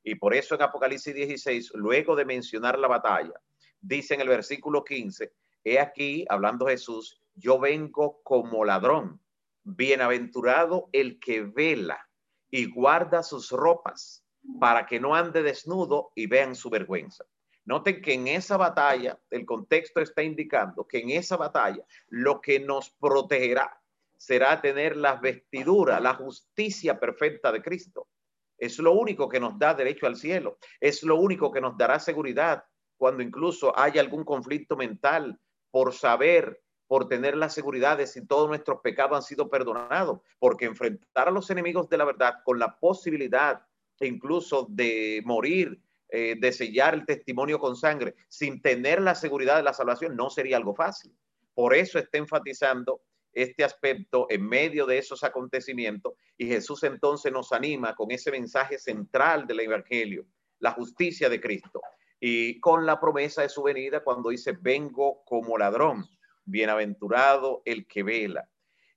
Y 0.02 0.14
por 0.14 0.32
eso 0.32 0.54
en 0.54 0.62
Apocalipsis 0.62 1.14
16, 1.14 1.72
luego 1.74 2.16
de 2.16 2.24
mencionar 2.24 2.78
la 2.78 2.88
batalla, 2.88 3.34
dice 3.82 4.14
en 4.14 4.22
el 4.22 4.28
versículo 4.28 4.82
15, 4.82 5.30
he 5.62 5.78
aquí, 5.78 6.24
hablando 6.30 6.68
Jesús, 6.68 7.20
yo 7.34 7.58
vengo 7.58 8.22
como 8.22 8.64
ladrón, 8.64 9.20
bienaventurado 9.64 10.88
el 10.92 11.18
que 11.18 11.42
vela 11.42 12.08
y 12.50 12.70
guarda 12.70 13.22
sus 13.22 13.50
ropas 13.50 14.24
para 14.60 14.86
que 14.86 15.00
no 15.00 15.14
ande 15.14 15.42
desnudo 15.42 16.12
y 16.14 16.26
vean 16.26 16.54
su 16.54 16.68
vergüenza. 16.70 17.24
Noten 17.64 18.02
que 18.02 18.14
en 18.14 18.26
esa 18.26 18.56
batalla, 18.56 19.18
el 19.30 19.46
contexto 19.46 20.00
está 20.00 20.22
indicando 20.22 20.86
que 20.86 20.98
en 20.98 21.10
esa 21.10 21.36
batalla 21.36 21.84
lo 22.08 22.40
que 22.40 22.58
nos 22.58 22.90
protegerá 22.90 23.80
será 24.16 24.60
tener 24.60 24.96
las 24.96 25.20
vestiduras, 25.20 26.00
la 26.00 26.14
justicia 26.14 26.98
perfecta 26.98 27.50
de 27.52 27.62
Cristo. 27.62 28.08
Es 28.56 28.78
lo 28.78 28.92
único 28.92 29.28
que 29.28 29.40
nos 29.40 29.58
da 29.58 29.74
derecho 29.74 30.06
al 30.06 30.14
cielo. 30.14 30.58
Es 30.80 31.02
lo 31.02 31.16
único 31.16 31.50
que 31.50 31.60
nos 31.60 31.76
dará 31.76 31.98
seguridad 31.98 32.64
cuando 32.96 33.22
incluso 33.22 33.76
haya 33.76 34.00
algún 34.00 34.24
conflicto 34.24 34.76
mental 34.76 35.40
por 35.72 35.92
saber, 35.92 36.61
por 36.92 37.08
tener 37.08 37.38
la 37.38 37.48
seguridad 37.48 37.96
de 37.96 38.06
si 38.06 38.26
todos 38.26 38.50
nuestros 38.50 38.82
pecados 38.82 39.16
han 39.16 39.22
sido 39.22 39.48
perdonados. 39.48 40.20
Porque 40.38 40.66
enfrentar 40.66 41.26
a 41.26 41.30
los 41.30 41.48
enemigos 41.48 41.88
de 41.88 41.96
la 41.96 42.04
verdad 42.04 42.34
con 42.44 42.58
la 42.58 42.78
posibilidad 42.78 43.62
incluso 44.00 44.66
de 44.68 45.22
morir, 45.24 45.80
eh, 46.10 46.36
de 46.38 46.52
sellar 46.52 46.92
el 46.92 47.06
testimonio 47.06 47.58
con 47.58 47.76
sangre, 47.76 48.14
sin 48.28 48.60
tener 48.60 49.00
la 49.00 49.14
seguridad 49.14 49.56
de 49.56 49.62
la 49.62 49.72
salvación, 49.72 50.14
no 50.16 50.28
sería 50.28 50.58
algo 50.58 50.74
fácil. 50.74 51.16
Por 51.54 51.74
eso 51.74 51.98
está 51.98 52.18
enfatizando 52.18 53.00
este 53.32 53.64
aspecto 53.64 54.26
en 54.28 54.46
medio 54.46 54.84
de 54.84 54.98
esos 54.98 55.24
acontecimientos 55.24 56.12
y 56.36 56.46
Jesús 56.46 56.82
entonces 56.82 57.32
nos 57.32 57.52
anima 57.52 57.94
con 57.94 58.10
ese 58.10 58.30
mensaje 58.30 58.78
central 58.78 59.46
del 59.46 59.60
Evangelio, 59.60 60.26
la 60.58 60.72
justicia 60.72 61.30
de 61.30 61.40
Cristo 61.40 61.80
y 62.20 62.60
con 62.60 62.84
la 62.84 63.00
promesa 63.00 63.40
de 63.40 63.48
su 63.48 63.62
venida 63.62 64.04
cuando 64.04 64.28
dice, 64.28 64.52
vengo 64.60 65.24
como 65.24 65.56
ladrón, 65.56 66.06
bienaventurado 66.44 67.62
el 67.64 67.86
que 67.86 68.02
vela. 68.02 68.48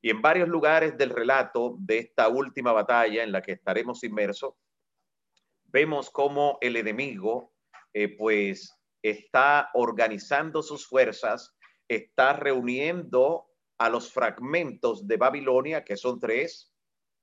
Y 0.02 0.10
en 0.10 0.22
varios 0.22 0.48
lugares 0.48 0.98
del 0.98 1.10
relato 1.10 1.78
de 1.80 2.00
esta 2.00 2.28
última 2.28 2.72
batalla 2.72 3.24
en 3.24 3.32
la 3.32 3.42
que 3.42 3.54
estaremos 3.54 4.04
inmersos, 4.04 4.54
vemos 5.66 6.10
cómo 6.10 6.58
el 6.62 6.76
enemigo 6.76 7.54
eh, 7.94 8.16
pues 8.16 8.74
está 9.02 9.70
organizando 9.74 10.62
sus 10.62 10.88
fuerzas, 10.88 11.56
está 11.88 12.34
reuniendo 12.34 13.48
a 13.78 13.90
los 13.90 14.12
fragmentos 14.12 15.08
de 15.08 15.18
Babilonia, 15.18 15.84
que 15.84 15.98
son 15.98 16.20
tres, 16.20 16.74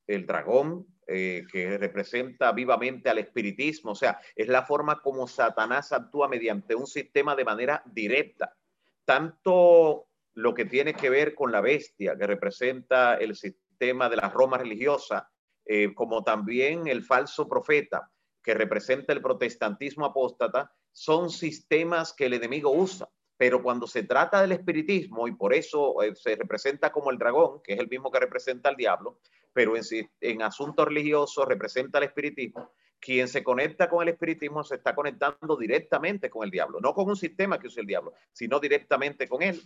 el 0.07 0.27
dragón, 0.27 0.87
eh, 1.07 1.45
que 1.51 1.79
representa 1.79 2.53
vivamente 2.53 3.11
al 3.11 3.19
espiritismo, 3.19 3.93
o 3.93 3.95
sea, 3.95 4.21
es 4.37 4.49
la 4.49 4.63
forma 4.63 5.01
como 5.01 5.27
Satanás 5.27 5.93
actúa 5.93 6.29
mediante 6.29 6.75
un 6.75 6.87
sistema 6.87 7.35
de 7.35 7.45
manera 7.45 7.83
directa, 7.87 8.57
tanto 9.05 10.07
lo 10.35 10.55
que 10.55 10.65
tiene 10.65 10.95
que 10.95 11.11
ver 11.11 11.35
con 11.35 11.53
la 11.53 11.61
bestia, 11.61 12.17
que 12.17 12.27
representa 12.27 13.17
el 13.17 13.37
sistema 13.37 14.09
de 14.09 14.17
la 14.17 14.29
Roma 14.29 14.59
religiosa, 14.59 15.31
eh, 15.65 15.95
como 15.95 16.25
también 16.25 16.87
el 16.87 17.05
falso 17.05 17.49
profeta, 17.49 18.11
que 18.43 18.55
representa 18.55 19.13
el 19.13 19.23
protestantismo 19.23 20.07
apóstata, 20.07 20.73
son 20.91 21.31
sistemas 21.31 22.13
que 22.13 22.27
el 22.27 22.35
enemigo 22.35 22.71
usa 22.71 23.09
pero 23.43 23.61
cuando 23.61 23.89
se 23.89 24.05
trata 24.05 24.41
del 24.41 24.53
espiritismo, 24.53 25.27
y 25.27 25.33
por 25.33 25.53
eso 25.53 26.01
eh, 26.01 26.15
se 26.15 26.37
representa 26.37 26.93
como 26.93 27.11
el 27.11 27.19
dragón, 27.19 27.61
que 27.61 27.73
es 27.73 27.81
el 27.81 27.89
mismo 27.89 28.09
que 28.09 28.21
representa 28.21 28.69
al 28.69 28.77
diablo, 28.77 29.19
pero 29.53 29.77
en, 29.77 29.83
en 30.21 30.43
asuntos 30.43 30.87
religiosos 30.87 31.45
representa 31.49 31.99
el 31.99 32.05
espiritismo, 32.05 32.71
quien 33.01 33.27
se 33.27 33.43
conecta 33.43 33.91
con 33.91 34.05
el 34.05 34.11
espiritismo 34.11 34.63
se 34.63 34.77
está 34.77 34.95
conectando 34.95 35.57
directamente 35.57 36.31
con 36.31 36.45
el 36.45 36.53
diablo, 36.53 36.79
no 36.81 36.95
con 36.95 37.09
un 37.09 37.17
sistema 37.17 37.59
que 37.59 37.67
use 37.67 37.81
el 37.81 37.87
diablo, 37.89 38.13
sino 38.33 38.61
directamente 38.61 39.29
con 39.29 39.43
él. 39.43 39.61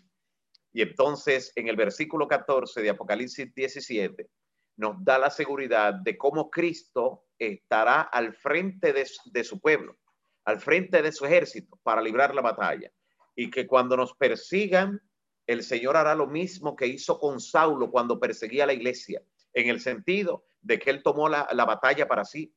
Y 0.77 0.83
entonces 0.83 1.55
en 1.57 1.69
el 1.69 1.77
versículo 1.77 2.29
14 2.29 2.83
de 2.83 2.91
Apocalipsis 2.91 3.55
17 3.55 4.29
nos 4.77 5.03
da 5.03 5.19
la 5.19 5.31
seguridad 5.31 5.95
de 5.95 6.19
cómo 6.19 6.51
Cristo 6.51 7.25
estará 7.39 8.03
al 8.03 8.35
frente 8.35 8.93
de, 8.93 9.43
su 9.43 9.59
pueblo, 9.59 9.97
al 10.45 10.61
frente 10.61 11.01
de 11.01 11.13
su 11.13 11.25
ejército 11.25 11.81
para 11.83 12.03
librar 12.03 12.35
la 12.35 12.43
batalla 12.43 12.93
y 13.35 13.49
que 13.51 13.67
cuando 13.67 13.97
nos 13.97 14.15
persigan, 14.17 15.01
el 15.47 15.63
Señor 15.63 15.97
hará 15.97 16.15
lo 16.15 16.27
mismo 16.27 16.77
que 16.77 16.89
hizo 16.89 17.19
con 17.19 17.41
Saulo 17.41 17.91
cuando 17.91 18.21
perseguía 18.21 18.65
a 18.65 18.67
la 18.67 18.75
iglesia, 18.75 19.23
en 19.55 19.71
el 19.71 19.81
sentido 19.81 20.45
de 20.61 20.79
que 20.79 20.91
él 20.91 21.03
tomó 21.03 21.31
la, 21.31 21.47
batalla 21.55 22.07
para 22.07 22.27
sí. 22.27 22.55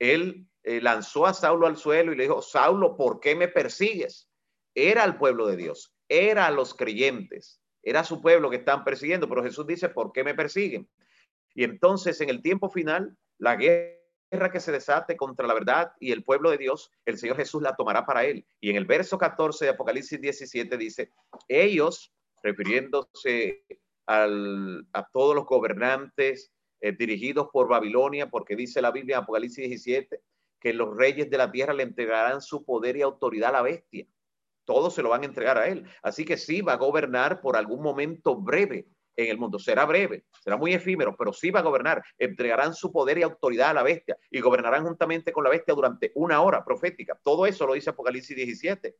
Él 0.00 0.44
eh, 0.64 0.80
lanzó 0.80 1.24
a 1.24 1.34
Saulo 1.34 1.68
al 1.68 1.76
suelo 1.76 2.12
y 2.12 2.16
le 2.16 2.24
dijo, 2.24 2.42
Saulo, 2.42 2.96
¿por 2.96 3.20
qué 3.20 3.36
me 3.36 3.46
persigues? 3.46 4.28
Era 4.74 5.04
el 5.04 5.16
pueblo 5.18 5.46
de 5.46 5.56
Dios, 5.56 5.94
era 6.08 6.50
los 6.50 6.74
creyentes, 6.74 7.59
era 7.82 8.04
su 8.04 8.20
pueblo 8.20 8.50
que 8.50 8.56
están 8.56 8.84
persiguiendo, 8.84 9.28
pero 9.28 9.42
Jesús 9.42 9.66
dice, 9.66 9.88
¿por 9.88 10.12
qué 10.12 10.24
me 10.24 10.34
persiguen? 10.34 10.88
Y 11.54 11.64
entonces 11.64 12.20
en 12.20 12.30
el 12.30 12.42
tiempo 12.42 12.70
final, 12.70 13.16
la 13.38 13.56
guerra 13.56 14.50
que 14.52 14.60
se 14.60 14.72
desate 14.72 15.16
contra 15.16 15.46
la 15.46 15.54
verdad 15.54 15.92
y 15.98 16.12
el 16.12 16.22
pueblo 16.22 16.50
de 16.50 16.58
Dios, 16.58 16.92
el 17.04 17.18
Señor 17.18 17.36
Jesús 17.36 17.62
la 17.62 17.74
tomará 17.74 18.06
para 18.06 18.24
él. 18.24 18.46
Y 18.60 18.70
en 18.70 18.76
el 18.76 18.86
verso 18.86 19.18
14 19.18 19.64
de 19.64 19.70
Apocalipsis 19.72 20.20
17 20.20 20.76
dice, 20.76 21.10
ellos, 21.48 22.12
refiriéndose 22.42 23.64
a 24.06 25.08
todos 25.12 25.34
los 25.36 25.46
gobernantes 25.46 26.52
eh, 26.80 26.92
dirigidos 26.92 27.48
por 27.52 27.68
Babilonia, 27.68 28.28
porque 28.28 28.56
dice 28.56 28.82
la 28.82 28.90
Biblia 28.90 29.18
Apocalipsis 29.18 29.68
17, 29.68 30.20
que 30.60 30.72
los 30.72 30.96
reyes 30.96 31.30
de 31.30 31.38
la 31.38 31.50
tierra 31.50 31.72
le 31.72 31.84
entregarán 31.84 32.40
su 32.40 32.64
poder 32.64 32.96
y 32.96 33.02
autoridad 33.02 33.50
a 33.50 33.52
la 33.52 33.62
bestia. 33.62 34.06
Todos 34.70 34.94
se 34.94 35.02
lo 35.02 35.08
van 35.08 35.22
a 35.22 35.26
entregar 35.26 35.58
a 35.58 35.66
él. 35.66 35.84
Así 36.00 36.24
que 36.24 36.36
sí 36.36 36.60
va 36.60 36.74
a 36.74 36.76
gobernar 36.76 37.40
por 37.40 37.56
algún 37.56 37.82
momento 37.82 38.36
breve, 38.36 38.86
en 39.16 39.28
el 39.28 39.36
mundo. 39.36 39.58
Será 39.58 39.84
breve, 39.84 40.26
será 40.44 40.56
muy 40.56 40.72
efímero, 40.72 41.16
pero 41.16 41.32
sí 41.32 41.50
va 41.50 41.58
a 41.58 41.64
gobernar. 41.64 42.04
Entregarán 42.16 42.72
su 42.72 42.92
poder 42.92 43.18
y 43.18 43.22
autoridad 43.22 43.70
a 43.70 43.74
la 43.74 43.82
bestia 43.82 44.16
y 44.30 44.38
gobernarán 44.38 44.84
juntamente 44.84 45.32
con 45.32 45.42
la 45.42 45.50
bestia 45.50 45.74
durante 45.74 46.12
una 46.14 46.40
hora 46.40 46.64
profética. 46.64 47.18
Todo 47.20 47.46
eso 47.46 47.66
lo 47.66 47.74
dice 47.74 47.90
Apocalipsis 47.90 48.36
17. 48.36 48.96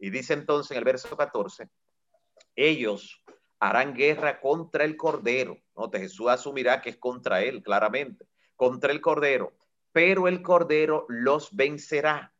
Y 0.00 0.10
dice 0.10 0.34
entonces 0.34 0.72
en 0.72 0.76
el 0.76 0.84
verso 0.84 1.16
14, 1.16 1.70
ellos 2.54 3.24
harán 3.58 3.94
guerra 3.94 4.38
contra 4.38 4.84
el 4.84 4.98
Cordero. 4.98 5.56
¿no? 5.74 5.90
Jesús 5.90 6.28
asumirá 6.28 6.82
que 6.82 6.90
es 6.90 6.98
contra 6.98 7.42
él, 7.42 7.62
claramente, 7.62 8.26
contra 8.54 8.92
el 8.92 9.00
Cordero. 9.00 9.54
Pero 9.92 10.28
el 10.28 10.42
Cordero 10.42 11.06
los 11.08 11.56
vencerá, 11.56 12.34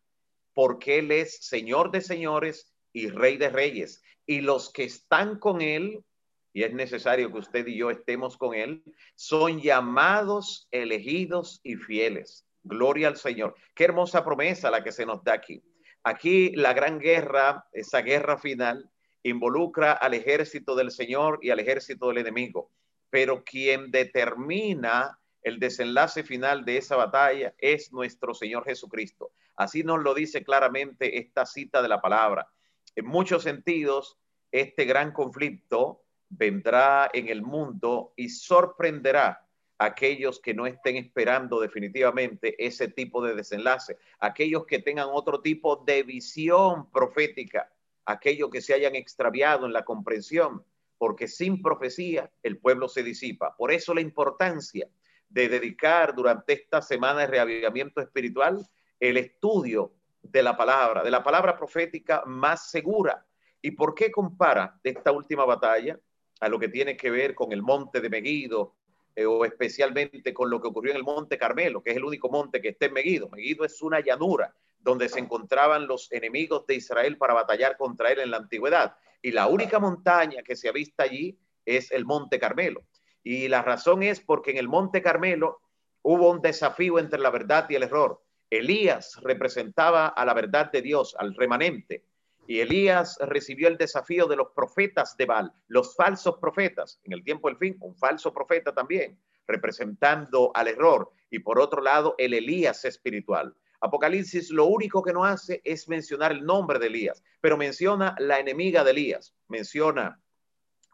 porque 0.60 0.98
él 0.98 1.10
es 1.10 1.38
Señor 1.40 1.90
de 1.90 2.02
señores 2.02 2.70
y 2.92 3.08
Rey 3.08 3.38
de 3.38 3.48
reyes. 3.48 4.02
Y 4.26 4.42
los 4.42 4.70
que 4.70 4.84
están 4.84 5.38
con 5.38 5.62
él 5.62 6.04
y 6.52 6.64
es 6.64 6.74
necesario 6.74 7.32
que 7.32 7.38
usted 7.38 7.66
y 7.66 7.78
yo 7.78 7.90
estemos 7.90 8.36
con 8.36 8.54
Él, 8.54 8.82
son 9.14 9.58
llamados, 9.62 10.68
elegidos 10.70 11.60
y 11.62 11.76
fieles. 11.76 12.46
Gloria 12.62 13.08
al 13.08 13.16
Señor. 13.16 13.54
Qué 13.74 13.84
hermosa 13.84 14.22
promesa 14.22 14.70
la 14.70 14.84
que 14.84 14.92
se 14.92 15.06
nos 15.06 15.24
da 15.24 15.32
aquí. 15.32 15.62
Aquí 16.04 16.50
la 16.50 16.74
gran 16.74 16.98
guerra, 16.98 17.64
esa 17.72 18.02
guerra 18.02 18.36
final, 18.36 18.90
involucra 19.22 19.92
al 19.92 20.12
ejército 20.12 20.74
del 20.74 20.90
Señor 20.90 21.38
y 21.40 21.48
al 21.48 21.60
ejército 21.60 22.08
del 22.08 22.18
enemigo. 22.18 22.70
Pero 23.08 23.44
quien 23.44 23.90
determina 23.90 25.18
el 25.40 25.58
desenlace 25.58 26.22
final 26.22 26.66
de 26.66 26.76
esa 26.76 26.96
batalla 26.96 27.54
es 27.56 27.94
nuestro 27.94 28.34
Señor 28.34 28.66
Jesucristo. 28.66 29.30
Así 29.56 29.82
nos 29.82 30.02
lo 30.02 30.14
dice 30.14 30.42
claramente 30.44 31.18
esta 31.18 31.46
cita 31.46 31.82
de 31.82 31.88
la 31.88 32.00
palabra. 32.00 32.48
En 32.96 33.06
muchos 33.06 33.42
sentidos, 33.42 34.18
este 34.50 34.84
gran 34.84 35.12
conflicto 35.12 36.02
vendrá 36.28 37.10
en 37.12 37.28
el 37.28 37.42
mundo 37.42 38.14
y 38.16 38.28
sorprenderá 38.28 39.46
a 39.78 39.84
aquellos 39.84 40.40
que 40.40 40.54
no 40.54 40.66
estén 40.66 40.96
esperando 40.96 41.60
definitivamente 41.60 42.54
ese 42.64 42.88
tipo 42.88 43.24
de 43.24 43.34
desenlace, 43.34 43.96
aquellos 44.18 44.66
que 44.66 44.78
tengan 44.78 45.08
otro 45.10 45.40
tipo 45.40 45.76
de 45.76 46.02
visión 46.02 46.90
profética, 46.90 47.72
aquellos 48.04 48.50
que 48.50 48.60
se 48.60 48.74
hayan 48.74 48.94
extraviado 48.94 49.66
en 49.66 49.72
la 49.72 49.84
comprensión, 49.84 50.64
porque 50.98 51.28
sin 51.28 51.62
profecía 51.62 52.30
el 52.42 52.58
pueblo 52.58 52.88
se 52.88 53.02
disipa. 53.02 53.56
Por 53.56 53.72
eso 53.72 53.94
la 53.94 54.02
importancia 54.02 54.88
de 55.28 55.48
dedicar 55.48 56.14
durante 56.14 56.52
esta 56.52 56.82
semana 56.82 57.20
de 57.20 57.26
reavivamiento 57.28 58.00
espiritual 58.00 58.68
el 59.00 59.16
estudio 59.16 59.94
de 60.22 60.42
la 60.42 60.56
palabra, 60.56 61.02
de 61.02 61.10
la 61.10 61.22
palabra 61.22 61.56
profética 61.56 62.22
más 62.26 62.70
segura. 62.70 63.26
¿Y 63.62 63.72
por 63.72 63.94
qué 63.94 64.10
compara 64.10 64.78
esta 64.84 65.10
última 65.10 65.44
batalla 65.44 65.98
a 66.40 66.48
lo 66.48 66.58
que 66.58 66.68
tiene 66.68 66.96
que 66.96 67.10
ver 67.10 67.34
con 67.34 67.52
el 67.52 67.62
monte 67.62 68.00
de 68.00 68.08
Meguido 68.08 68.74
eh, 69.16 69.26
o 69.26 69.44
especialmente 69.44 70.32
con 70.32 70.48
lo 70.50 70.60
que 70.60 70.68
ocurrió 70.68 70.92
en 70.92 70.98
el 70.98 71.02
monte 71.02 71.36
Carmelo, 71.36 71.82
que 71.82 71.90
es 71.90 71.96
el 71.96 72.04
único 72.04 72.28
monte 72.28 72.60
que 72.60 72.68
está 72.68 72.86
en 72.86 72.92
Meguido? 72.92 73.28
Meguido 73.30 73.64
es 73.64 73.80
una 73.82 74.00
llanura 74.00 74.54
donde 74.78 75.08
se 75.08 75.18
encontraban 75.18 75.86
los 75.86 76.10
enemigos 76.12 76.66
de 76.66 76.76
Israel 76.76 77.18
para 77.18 77.34
batallar 77.34 77.76
contra 77.76 78.12
él 78.12 78.20
en 78.20 78.30
la 78.30 78.38
antigüedad. 78.38 78.96
Y 79.22 79.32
la 79.32 79.46
única 79.48 79.78
montaña 79.78 80.42
que 80.42 80.56
se 80.56 80.68
ha 80.68 80.72
visto 80.72 81.02
allí 81.02 81.38
es 81.66 81.90
el 81.90 82.04
monte 82.04 82.38
Carmelo. 82.38 82.84
Y 83.22 83.48
la 83.48 83.62
razón 83.62 84.02
es 84.02 84.20
porque 84.20 84.52
en 84.52 84.56
el 84.56 84.68
monte 84.68 85.02
Carmelo 85.02 85.60
hubo 86.02 86.30
un 86.30 86.40
desafío 86.40 86.98
entre 86.98 87.20
la 87.20 87.30
verdad 87.30 87.68
y 87.68 87.74
el 87.74 87.82
error. 87.82 88.22
Elías 88.50 89.16
representaba 89.22 90.08
a 90.08 90.24
la 90.24 90.34
verdad 90.34 90.70
de 90.72 90.82
Dios, 90.82 91.14
al 91.18 91.34
remanente. 91.34 92.04
Y 92.48 92.60
Elías 92.60 93.16
recibió 93.20 93.68
el 93.68 93.76
desafío 93.76 94.26
de 94.26 94.34
los 94.34 94.48
profetas 94.54 95.16
de 95.16 95.26
Baal, 95.26 95.52
los 95.68 95.94
falsos 95.94 96.38
profetas. 96.38 97.00
En 97.04 97.12
el 97.12 97.22
tiempo 97.22 97.48
del 97.48 97.58
fin, 97.58 97.76
un 97.80 97.94
falso 97.94 98.34
profeta 98.34 98.74
también, 98.74 99.16
representando 99.46 100.50
al 100.54 100.66
error. 100.66 101.12
Y 101.30 101.38
por 101.38 101.60
otro 101.60 101.80
lado, 101.80 102.16
el 102.18 102.34
Elías 102.34 102.84
espiritual. 102.84 103.54
Apocalipsis 103.80 104.50
lo 104.50 104.66
único 104.66 105.02
que 105.02 105.12
no 105.12 105.24
hace 105.24 105.62
es 105.64 105.88
mencionar 105.88 106.32
el 106.32 106.44
nombre 106.44 106.78
de 106.78 106.88
Elías, 106.88 107.22
pero 107.40 107.56
menciona 107.56 108.14
la 108.18 108.38
enemiga 108.38 108.84
de 108.84 108.90
Elías, 108.90 109.34
menciona 109.48 110.20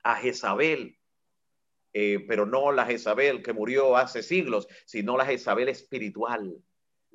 a 0.04 0.14
Jezabel, 0.16 0.98
eh, 1.92 2.24
pero 2.28 2.46
no 2.46 2.70
la 2.70 2.86
Jezabel 2.86 3.42
que 3.42 3.52
murió 3.52 3.96
hace 3.96 4.22
siglos, 4.22 4.68
sino 4.84 5.16
la 5.16 5.24
Jezabel 5.24 5.68
espiritual, 5.68 6.62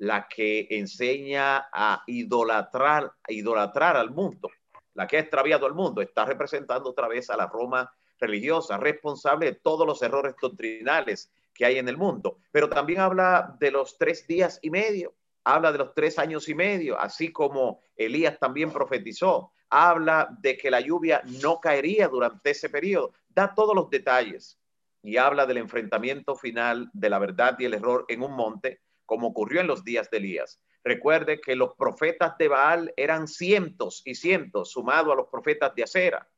la 0.02 0.26
que 0.26 0.66
enseña 0.68 1.68
a 1.72 2.02
idolatrar, 2.08 3.12
idolatrar 3.28 3.96
al 3.96 4.10
mundo, 4.10 4.50
la 4.94 5.06
que 5.06 5.16
ha 5.16 5.20
extraviado 5.20 5.64
al 5.64 5.74
mundo, 5.74 6.02
está 6.02 6.24
representando 6.24 6.90
otra 6.90 7.06
vez 7.06 7.30
a 7.30 7.36
la 7.36 7.46
Roma 7.46 7.88
religiosa, 8.18 8.78
responsable 8.78 9.46
de 9.46 9.54
todos 9.54 9.86
los 9.86 10.02
errores 10.02 10.34
doctrinales 10.42 11.30
que 11.54 11.66
hay 11.66 11.78
en 11.78 11.88
el 11.88 11.96
mundo. 11.96 12.38
Pero 12.50 12.68
también 12.68 12.98
habla 12.98 13.56
de 13.60 13.70
los 13.70 13.96
tres 13.96 14.26
días 14.26 14.58
y 14.60 14.70
medio, 14.70 15.14
habla 15.44 15.70
de 15.70 15.78
los 15.78 15.94
tres 15.94 16.18
años 16.18 16.48
y 16.48 16.56
medio, 16.56 16.98
así 16.98 17.30
como 17.30 17.78
Elías 17.94 18.40
también 18.40 18.72
profetizó, 18.72 19.52
habla 19.70 20.36
de 20.40 20.56
que 20.56 20.72
la 20.72 20.80
lluvia 20.80 21.22
no 21.40 21.60
caería 21.60 22.08
durante 22.08 22.50
ese 22.50 22.68
periodo, 22.68 23.12
da 23.28 23.54
todos 23.54 23.76
los 23.76 23.88
detalles 23.88 24.58
y 25.00 25.16
habla 25.16 25.46
del 25.46 25.58
enfrentamiento 25.58 26.34
final 26.34 26.90
de 26.92 27.08
la 27.08 27.20
verdad 27.20 27.54
y 27.60 27.66
el 27.66 27.74
error 27.74 28.04
en 28.08 28.22
un 28.22 28.32
monte 28.32 28.80
como 29.12 29.28
ocurrió 29.28 29.60
en 29.60 29.66
los 29.66 29.84
días 29.84 30.08
de 30.08 30.16
Elías. 30.16 30.58
Recuerde 30.82 31.38
que 31.38 31.54
los 31.54 31.74
profetas 31.76 32.38
de 32.38 32.48
Baal 32.48 32.94
eran 32.96 33.28
cientos 33.28 34.00
y 34.06 34.14
cientos, 34.14 34.70
sumado 34.70 35.12
a 35.12 35.14
los 35.14 35.28
profetas 35.28 35.74
de 35.74 35.82
Acera, 35.82 36.30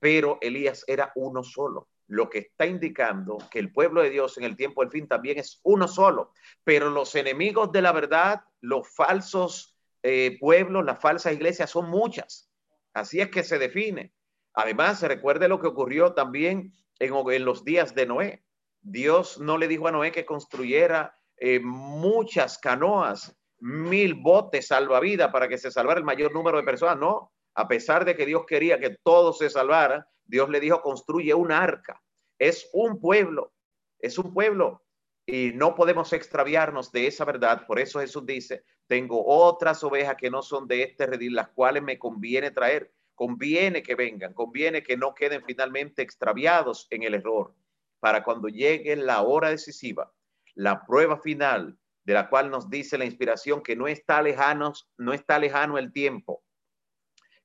pero 0.00 0.36
Elías 0.42 0.84
era 0.86 1.12
uno 1.14 1.42
solo, 1.42 1.88
lo 2.06 2.28
que 2.28 2.40
está 2.40 2.66
indicando 2.66 3.38
que 3.50 3.58
el 3.58 3.72
pueblo 3.72 4.02
de 4.02 4.10
Dios 4.10 4.36
en 4.36 4.44
el 4.44 4.54
tiempo 4.54 4.82
del 4.82 4.90
fin 4.90 5.08
también 5.08 5.38
es 5.38 5.60
uno 5.62 5.88
solo, 5.88 6.32
pero 6.62 6.90
los 6.90 7.14
enemigos 7.14 7.72
de 7.72 7.80
la 7.80 7.92
verdad, 7.92 8.42
los 8.60 8.86
falsos 8.86 9.74
eh, 10.02 10.36
pueblos, 10.38 10.84
las 10.84 11.00
falsas 11.00 11.32
iglesias 11.32 11.70
son 11.70 11.88
muchas. 11.88 12.50
Así 12.92 13.22
es 13.22 13.30
que 13.30 13.42
se 13.42 13.58
define. 13.58 14.12
Además, 14.52 15.00
se 15.00 15.08
recuerde 15.08 15.48
lo 15.48 15.58
que 15.58 15.68
ocurrió 15.68 16.12
también 16.12 16.74
en, 16.98 17.14
en 17.14 17.44
los 17.46 17.64
días 17.64 17.94
de 17.94 18.04
Noé. 18.04 18.44
Dios 18.82 19.40
no 19.40 19.56
le 19.56 19.68
dijo 19.68 19.88
a 19.88 19.90
Noé 19.90 20.12
que 20.12 20.26
construyera 20.26 21.18
eh, 21.46 21.60
muchas 21.60 22.56
canoas, 22.56 23.36
mil 23.58 24.14
botes 24.14 24.68
salvavidas 24.68 25.30
para 25.30 25.46
que 25.46 25.58
se 25.58 25.70
salvara 25.70 25.98
el 26.00 26.06
mayor 26.06 26.32
número 26.32 26.56
de 26.56 26.62
personas. 26.62 26.96
No, 26.96 27.32
a 27.54 27.68
pesar 27.68 28.06
de 28.06 28.16
que 28.16 28.24
Dios 28.24 28.46
quería 28.46 28.80
que 28.80 28.96
todos 29.02 29.36
se 29.36 29.50
salvaran, 29.50 30.06
Dios 30.24 30.48
le 30.48 30.58
dijo, 30.58 30.80
construye 30.80 31.34
una 31.34 31.62
arca. 31.62 32.02
Es 32.38 32.70
un 32.72 32.98
pueblo, 32.98 33.52
es 33.98 34.16
un 34.16 34.32
pueblo. 34.32 34.86
Y 35.26 35.52
no 35.54 35.74
podemos 35.74 36.14
extraviarnos 36.14 36.90
de 36.92 37.08
esa 37.08 37.26
verdad. 37.26 37.66
Por 37.66 37.78
eso 37.78 38.00
Jesús 38.00 38.24
dice, 38.24 38.64
tengo 38.86 39.22
otras 39.26 39.84
ovejas 39.84 40.16
que 40.16 40.30
no 40.30 40.40
son 40.40 40.66
de 40.66 40.82
este 40.82 41.04
redil, 41.04 41.34
las 41.34 41.48
cuales 41.48 41.82
me 41.82 41.98
conviene 41.98 42.52
traer. 42.52 42.90
Conviene 43.14 43.82
que 43.82 43.94
vengan, 43.94 44.32
conviene 44.32 44.82
que 44.82 44.96
no 44.96 45.14
queden 45.14 45.44
finalmente 45.44 46.00
extraviados 46.00 46.86
en 46.88 47.02
el 47.02 47.12
error, 47.12 47.54
para 48.00 48.24
cuando 48.24 48.48
llegue 48.48 48.96
la 48.96 49.20
hora 49.20 49.50
decisiva, 49.50 50.10
la 50.54 50.84
prueba 50.86 51.18
final 51.18 51.78
de 52.04 52.14
la 52.14 52.28
cual 52.28 52.50
nos 52.50 52.68
dice 52.68 52.98
la 52.98 53.04
inspiración 53.04 53.62
que 53.62 53.76
no 53.76 53.88
está 53.88 54.20
lejano, 54.22 54.72
no 54.98 55.12
está 55.12 55.38
lejano 55.38 55.78
el 55.78 55.92
tiempo 55.92 56.42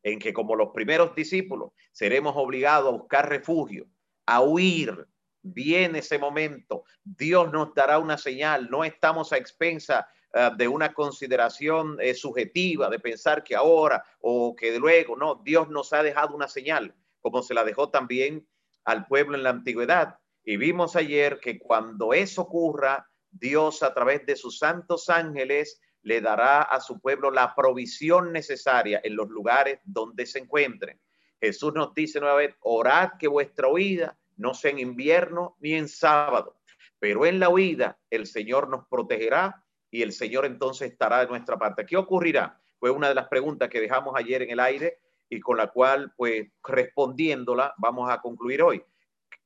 en 0.03 0.19
que 0.19 0.33
como 0.33 0.55
los 0.55 0.69
primeros 0.69 1.15
discípulos 1.15 1.71
seremos 1.91 2.33
obligados 2.35 2.87
a 2.87 2.97
buscar 2.97 3.29
refugio, 3.29 3.87
a 4.25 4.41
huir. 4.41 5.07
Viene 5.41 5.99
ese 5.99 6.19
momento, 6.19 6.83
Dios 7.03 7.51
nos 7.51 7.73
dará 7.73 7.97
una 7.97 8.17
señal, 8.17 8.69
no 8.69 8.83
estamos 8.83 9.31
a 9.31 9.37
expensa 9.37 10.09
uh, 10.33 10.55
de 10.55 10.67
una 10.67 10.93
consideración 10.93 11.97
eh, 12.01 12.13
subjetiva, 12.13 12.89
de 12.89 12.99
pensar 12.99 13.41
que 13.41 13.55
ahora 13.55 14.03
o 14.19 14.53
que 14.53 14.77
luego, 14.77 15.15
no, 15.15 15.35
Dios 15.35 15.69
nos 15.69 15.93
ha 15.93 16.03
dejado 16.03 16.35
una 16.35 16.49
señal, 16.49 16.93
como 17.21 17.41
se 17.41 17.53
la 17.53 17.63
dejó 17.63 17.89
también 17.89 18.45
al 18.83 19.05
pueblo 19.05 19.37
en 19.37 19.43
la 19.43 19.51
antigüedad. 19.51 20.18
Y 20.49 20.57
vimos 20.57 20.95
ayer 20.95 21.39
que 21.39 21.59
cuando 21.59 22.11
eso 22.11 22.41
ocurra, 22.41 23.07
Dios 23.29 23.83
a 23.83 23.93
través 23.93 24.25
de 24.25 24.35
sus 24.35 24.57
santos 24.57 25.07
ángeles 25.07 25.79
le 26.01 26.21
dará 26.21 26.63
a 26.63 26.81
su 26.81 26.99
pueblo 26.99 27.29
la 27.29 27.53
provisión 27.53 28.33
necesaria 28.33 28.99
en 29.03 29.15
los 29.15 29.29
lugares 29.29 29.79
donde 29.83 30.25
se 30.25 30.39
encuentren. 30.39 30.99
Jesús 31.39 31.75
nos 31.75 31.93
dice 31.93 32.19
nueva 32.19 32.37
vez, 32.37 32.55
orad 32.61 33.11
que 33.19 33.27
vuestra 33.27 33.67
huida 33.67 34.17
no 34.37 34.55
sea 34.55 34.71
en 34.71 34.79
invierno 34.79 35.55
ni 35.59 35.75
en 35.75 35.87
sábado, 35.87 36.59
pero 36.97 37.27
en 37.27 37.39
la 37.39 37.49
huida 37.49 37.99
el 38.09 38.25
Señor 38.25 38.69
nos 38.69 38.87
protegerá 38.87 39.63
y 39.91 40.01
el 40.01 40.13
Señor 40.13 40.47
entonces 40.47 40.91
estará 40.91 41.19
de 41.19 41.27
nuestra 41.27 41.59
parte. 41.59 41.85
¿Qué 41.85 41.95
ocurrirá? 41.95 42.59
Fue 42.79 42.89
una 42.89 43.07
de 43.09 43.13
las 43.13 43.27
preguntas 43.27 43.69
que 43.69 43.81
dejamos 43.81 44.15
ayer 44.17 44.41
en 44.41 44.49
el 44.49 44.59
aire 44.59 44.97
y 45.29 45.41
con 45.41 45.57
la 45.57 45.67
cual, 45.67 46.11
pues, 46.17 46.47
respondiéndola, 46.63 47.75
vamos 47.77 48.09
a 48.09 48.19
concluir 48.19 48.63
hoy 48.63 48.83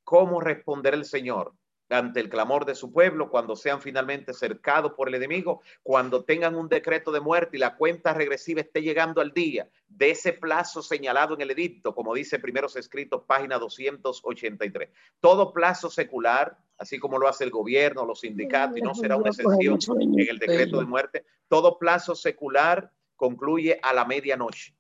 cómo 0.03 0.41
responder 0.41 0.93
el 0.93 1.05
Señor 1.05 1.53
ante 1.89 2.19
el 2.19 2.29
clamor 2.29 2.65
de 2.65 2.75
su 2.75 2.91
pueblo 2.91 3.29
cuando 3.29 3.55
sean 3.55 3.81
finalmente 3.81 4.33
cercados 4.33 4.93
por 4.93 5.07
el 5.07 5.15
enemigo, 5.15 5.61
cuando 5.83 6.23
tengan 6.23 6.55
un 6.55 6.67
decreto 6.67 7.11
de 7.11 7.19
muerte 7.19 7.57
y 7.57 7.59
la 7.59 7.75
cuenta 7.75 8.13
regresiva 8.13 8.61
esté 8.61 8.81
llegando 8.81 9.21
al 9.21 9.31
día 9.31 9.69
de 9.87 10.11
ese 10.11 10.33
plazo 10.33 10.81
señalado 10.81 11.35
en 11.35 11.41
el 11.41 11.51
edicto, 11.51 11.93
como 11.93 12.13
dice 12.13 12.39
primeros 12.39 12.75
escritos, 12.75 13.23
página 13.25 13.59
283. 13.59 14.89
Todo 15.19 15.53
plazo 15.53 15.89
secular, 15.89 16.57
así 16.77 16.97
como 16.99 17.19
lo 17.19 17.27
hace 17.27 17.43
el 17.43 17.51
gobierno, 17.51 18.05
los 18.05 18.21
sindicatos, 18.21 18.77
y 18.77 18.81
no 18.81 18.95
será 18.95 19.17
una 19.17 19.29
excepción 19.29 20.01
en 20.01 20.19
el 20.19 20.39
decreto 20.39 20.79
de 20.79 20.85
muerte, 20.85 21.25
todo 21.47 21.77
plazo 21.77 22.15
secular 22.15 22.91
concluye 23.15 23.79
a 23.81 23.93
la 23.93 24.05
medianoche. 24.05 24.73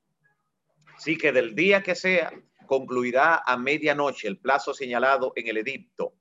Así 0.95 1.17
que 1.17 1.31
del 1.31 1.55
día 1.55 1.83
que 1.83 1.95
sea, 1.95 2.31
concluirá 2.65 3.43
a 3.45 3.57
medianoche 3.57 4.27
el 4.27 4.39
plazo 4.39 4.73
señalado 4.73 5.33
en 5.35 5.47
el 5.47 5.57
edicto. 5.57 6.15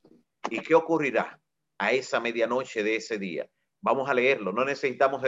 ¿Y 0.51 0.61
qué 0.61 0.75
ocurrirá 0.75 1.41
a 1.79 1.93
esa 1.93 2.21
medianoche 2.21 2.83
de 2.83 2.97
ese 2.97 3.19
día? 3.19 3.49
Vamos 3.81 4.09
a 4.09 4.15
leerlo, 4.15 4.53
no 4.53 4.65
necesitamos 4.65 5.23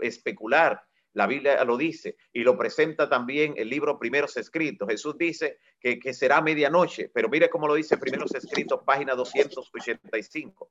especular. 0.00 0.82
La 1.14 1.26
Biblia 1.26 1.64
lo 1.64 1.76
dice 1.76 2.16
y 2.32 2.40
lo 2.40 2.56
presenta 2.56 3.08
también 3.08 3.54
el 3.56 3.68
libro 3.68 3.98
Primeros 3.98 4.36
Escritos. 4.36 4.88
Jesús 4.88 5.16
dice 5.18 5.58
que, 5.80 5.98
que 5.98 6.14
será 6.14 6.40
medianoche, 6.40 7.10
pero 7.12 7.28
mire 7.28 7.50
cómo 7.50 7.66
lo 7.66 7.74
dice 7.74 7.96
Primeros 7.96 8.34
Escritos, 8.34 8.80
página 8.84 9.14
285. 9.14 10.70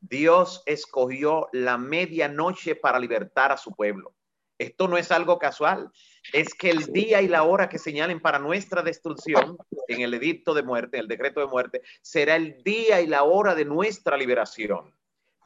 Dios 0.00 0.62
escogió 0.66 1.48
la 1.52 1.78
medianoche 1.78 2.76
para 2.76 2.98
libertar 2.98 3.52
a 3.52 3.56
su 3.56 3.74
pueblo. 3.74 4.14
Esto 4.58 4.86
no 4.86 4.96
es 4.96 5.10
algo 5.10 5.38
casual, 5.38 5.90
es 6.32 6.54
que 6.54 6.70
el 6.70 6.86
día 6.92 7.20
y 7.20 7.28
la 7.28 7.42
hora 7.42 7.68
que 7.68 7.78
señalen 7.78 8.20
para 8.20 8.38
nuestra 8.38 8.82
destrucción 8.82 9.58
en 9.88 10.00
el 10.00 10.14
edicto 10.14 10.54
de 10.54 10.62
muerte, 10.62 10.98
el 10.98 11.08
decreto 11.08 11.40
de 11.40 11.46
muerte, 11.46 11.82
será 12.02 12.36
el 12.36 12.62
día 12.62 13.00
y 13.00 13.06
la 13.06 13.24
hora 13.24 13.54
de 13.54 13.64
nuestra 13.64 14.16
liberación. 14.16 14.94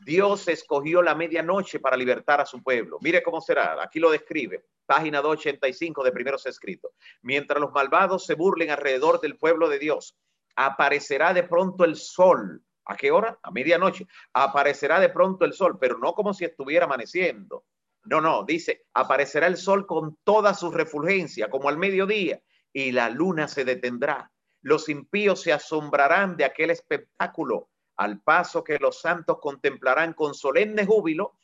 Dios 0.00 0.46
escogió 0.48 1.02
la 1.02 1.14
medianoche 1.14 1.80
para 1.80 1.96
libertar 1.96 2.40
a 2.40 2.46
su 2.46 2.62
pueblo. 2.62 2.98
Mire 3.00 3.22
cómo 3.22 3.40
será, 3.40 3.82
aquí 3.82 3.98
lo 3.98 4.10
describe, 4.10 4.64
página 4.86 5.20
285 5.20 6.04
de 6.04 6.12
primeros 6.12 6.46
escritos. 6.46 6.92
Mientras 7.22 7.60
los 7.60 7.72
malvados 7.72 8.24
se 8.24 8.34
burlen 8.34 8.70
alrededor 8.70 9.20
del 9.20 9.36
pueblo 9.36 9.68
de 9.68 9.78
Dios, 9.78 10.16
aparecerá 10.54 11.32
de 11.32 11.42
pronto 11.44 11.84
el 11.84 11.96
sol. 11.96 12.62
¿A 12.84 12.96
qué 12.96 13.10
hora? 13.10 13.38
A 13.42 13.50
medianoche. 13.50 14.06
Aparecerá 14.32 14.98
de 14.98 15.10
pronto 15.10 15.44
el 15.44 15.52
sol, 15.52 15.78
pero 15.78 15.98
no 15.98 16.14
como 16.14 16.32
si 16.32 16.44
estuviera 16.44 16.86
amaneciendo. 16.86 17.64
No, 18.08 18.22
no, 18.22 18.42
dice, 18.42 18.86
aparecerá 18.94 19.48
el 19.48 19.58
sol 19.58 19.86
con 19.86 20.16
toda 20.24 20.54
su 20.54 20.70
refulgencia, 20.70 21.50
como 21.50 21.68
al 21.68 21.76
mediodía, 21.76 22.40
y 22.72 22.90
la 22.90 23.10
luna 23.10 23.48
se 23.48 23.66
detendrá. 23.66 24.32
Los 24.62 24.88
impíos 24.88 25.42
se 25.42 25.52
asombrarán 25.52 26.34
de 26.38 26.46
aquel 26.46 26.70
espectáculo, 26.70 27.68
al 27.96 28.22
paso 28.22 28.64
que 28.64 28.78
los 28.78 29.02
santos 29.02 29.38
contemplarán 29.42 30.14
con 30.14 30.32
solemne 30.32 30.86
júbilo 30.86 31.34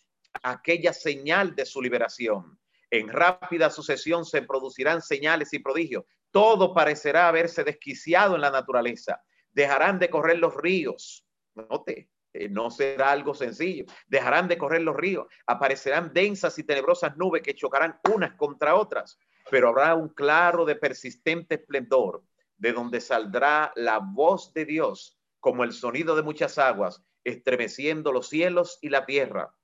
aquella 0.43 0.95
señal 0.95 1.55
de 1.55 1.67
su 1.67 1.83
liberación. 1.83 2.59
En 2.91 3.09
rápida 3.09 3.69
sucesión 3.69 4.25
se 4.25 4.41
producirán 4.41 5.03
señales 5.03 5.53
y 5.53 5.59
prodigios. 5.59 6.05
Todo 6.31 6.73
parecerá 6.73 7.29
haberse 7.29 7.63
desquiciado 7.63 8.37
en 8.37 8.41
la 8.41 8.51
naturaleza. 8.51 9.23
Dejarán 9.53 9.99
de 9.99 10.09
correr 10.09 10.39
los 10.39 10.57
ríos. 10.57 11.27
Note, 11.55 12.09
eh, 12.35 12.49
no 12.49 12.71
será 12.71 13.13
algo 13.13 13.33
sencillo. 13.33 13.85
Dejarán 14.09 14.49
de 14.49 14.59
correr 14.59 14.83
los 14.83 14.97
ríos. 14.97 15.27
Aparecerán 15.47 16.13
densas 16.13 16.59
y 16.59 16.65
tenebrosas 16.65 17.17
nubes 17.17 17.43
que 17.43 17.55
chocarán 17.55 17.99
unas 18.13 18.35
contra 18.35 18.75
otras. 18.75 19.19
Pero 19.51 19.69
habrá 19.69 19.95
un 19.95 20.09
claro 20.09 20.65
de 20.65 20.75
persistente 20.75 21.55
esplendor, 21.55 22.25
de 22.59 22.73
donde 22.73 23.01
saldrá 23.01 23.73
la 23.77 24.01
voz 24.01 24.53
de 24.53 24.65
Dios 24.65 25.19
como 25.39 25.63
el 25.63 25.73
sonido 25.73 26.17
de 26.17 26.23
muchas 26.23 26.59
aguas, 26.59 27.05
estremeciendo 27.23 28.13
los 28.13 28.29
cielos 28.29 28.79
y 28.83 28.89
la 28.89 29.07
tierra. 29.07 29.55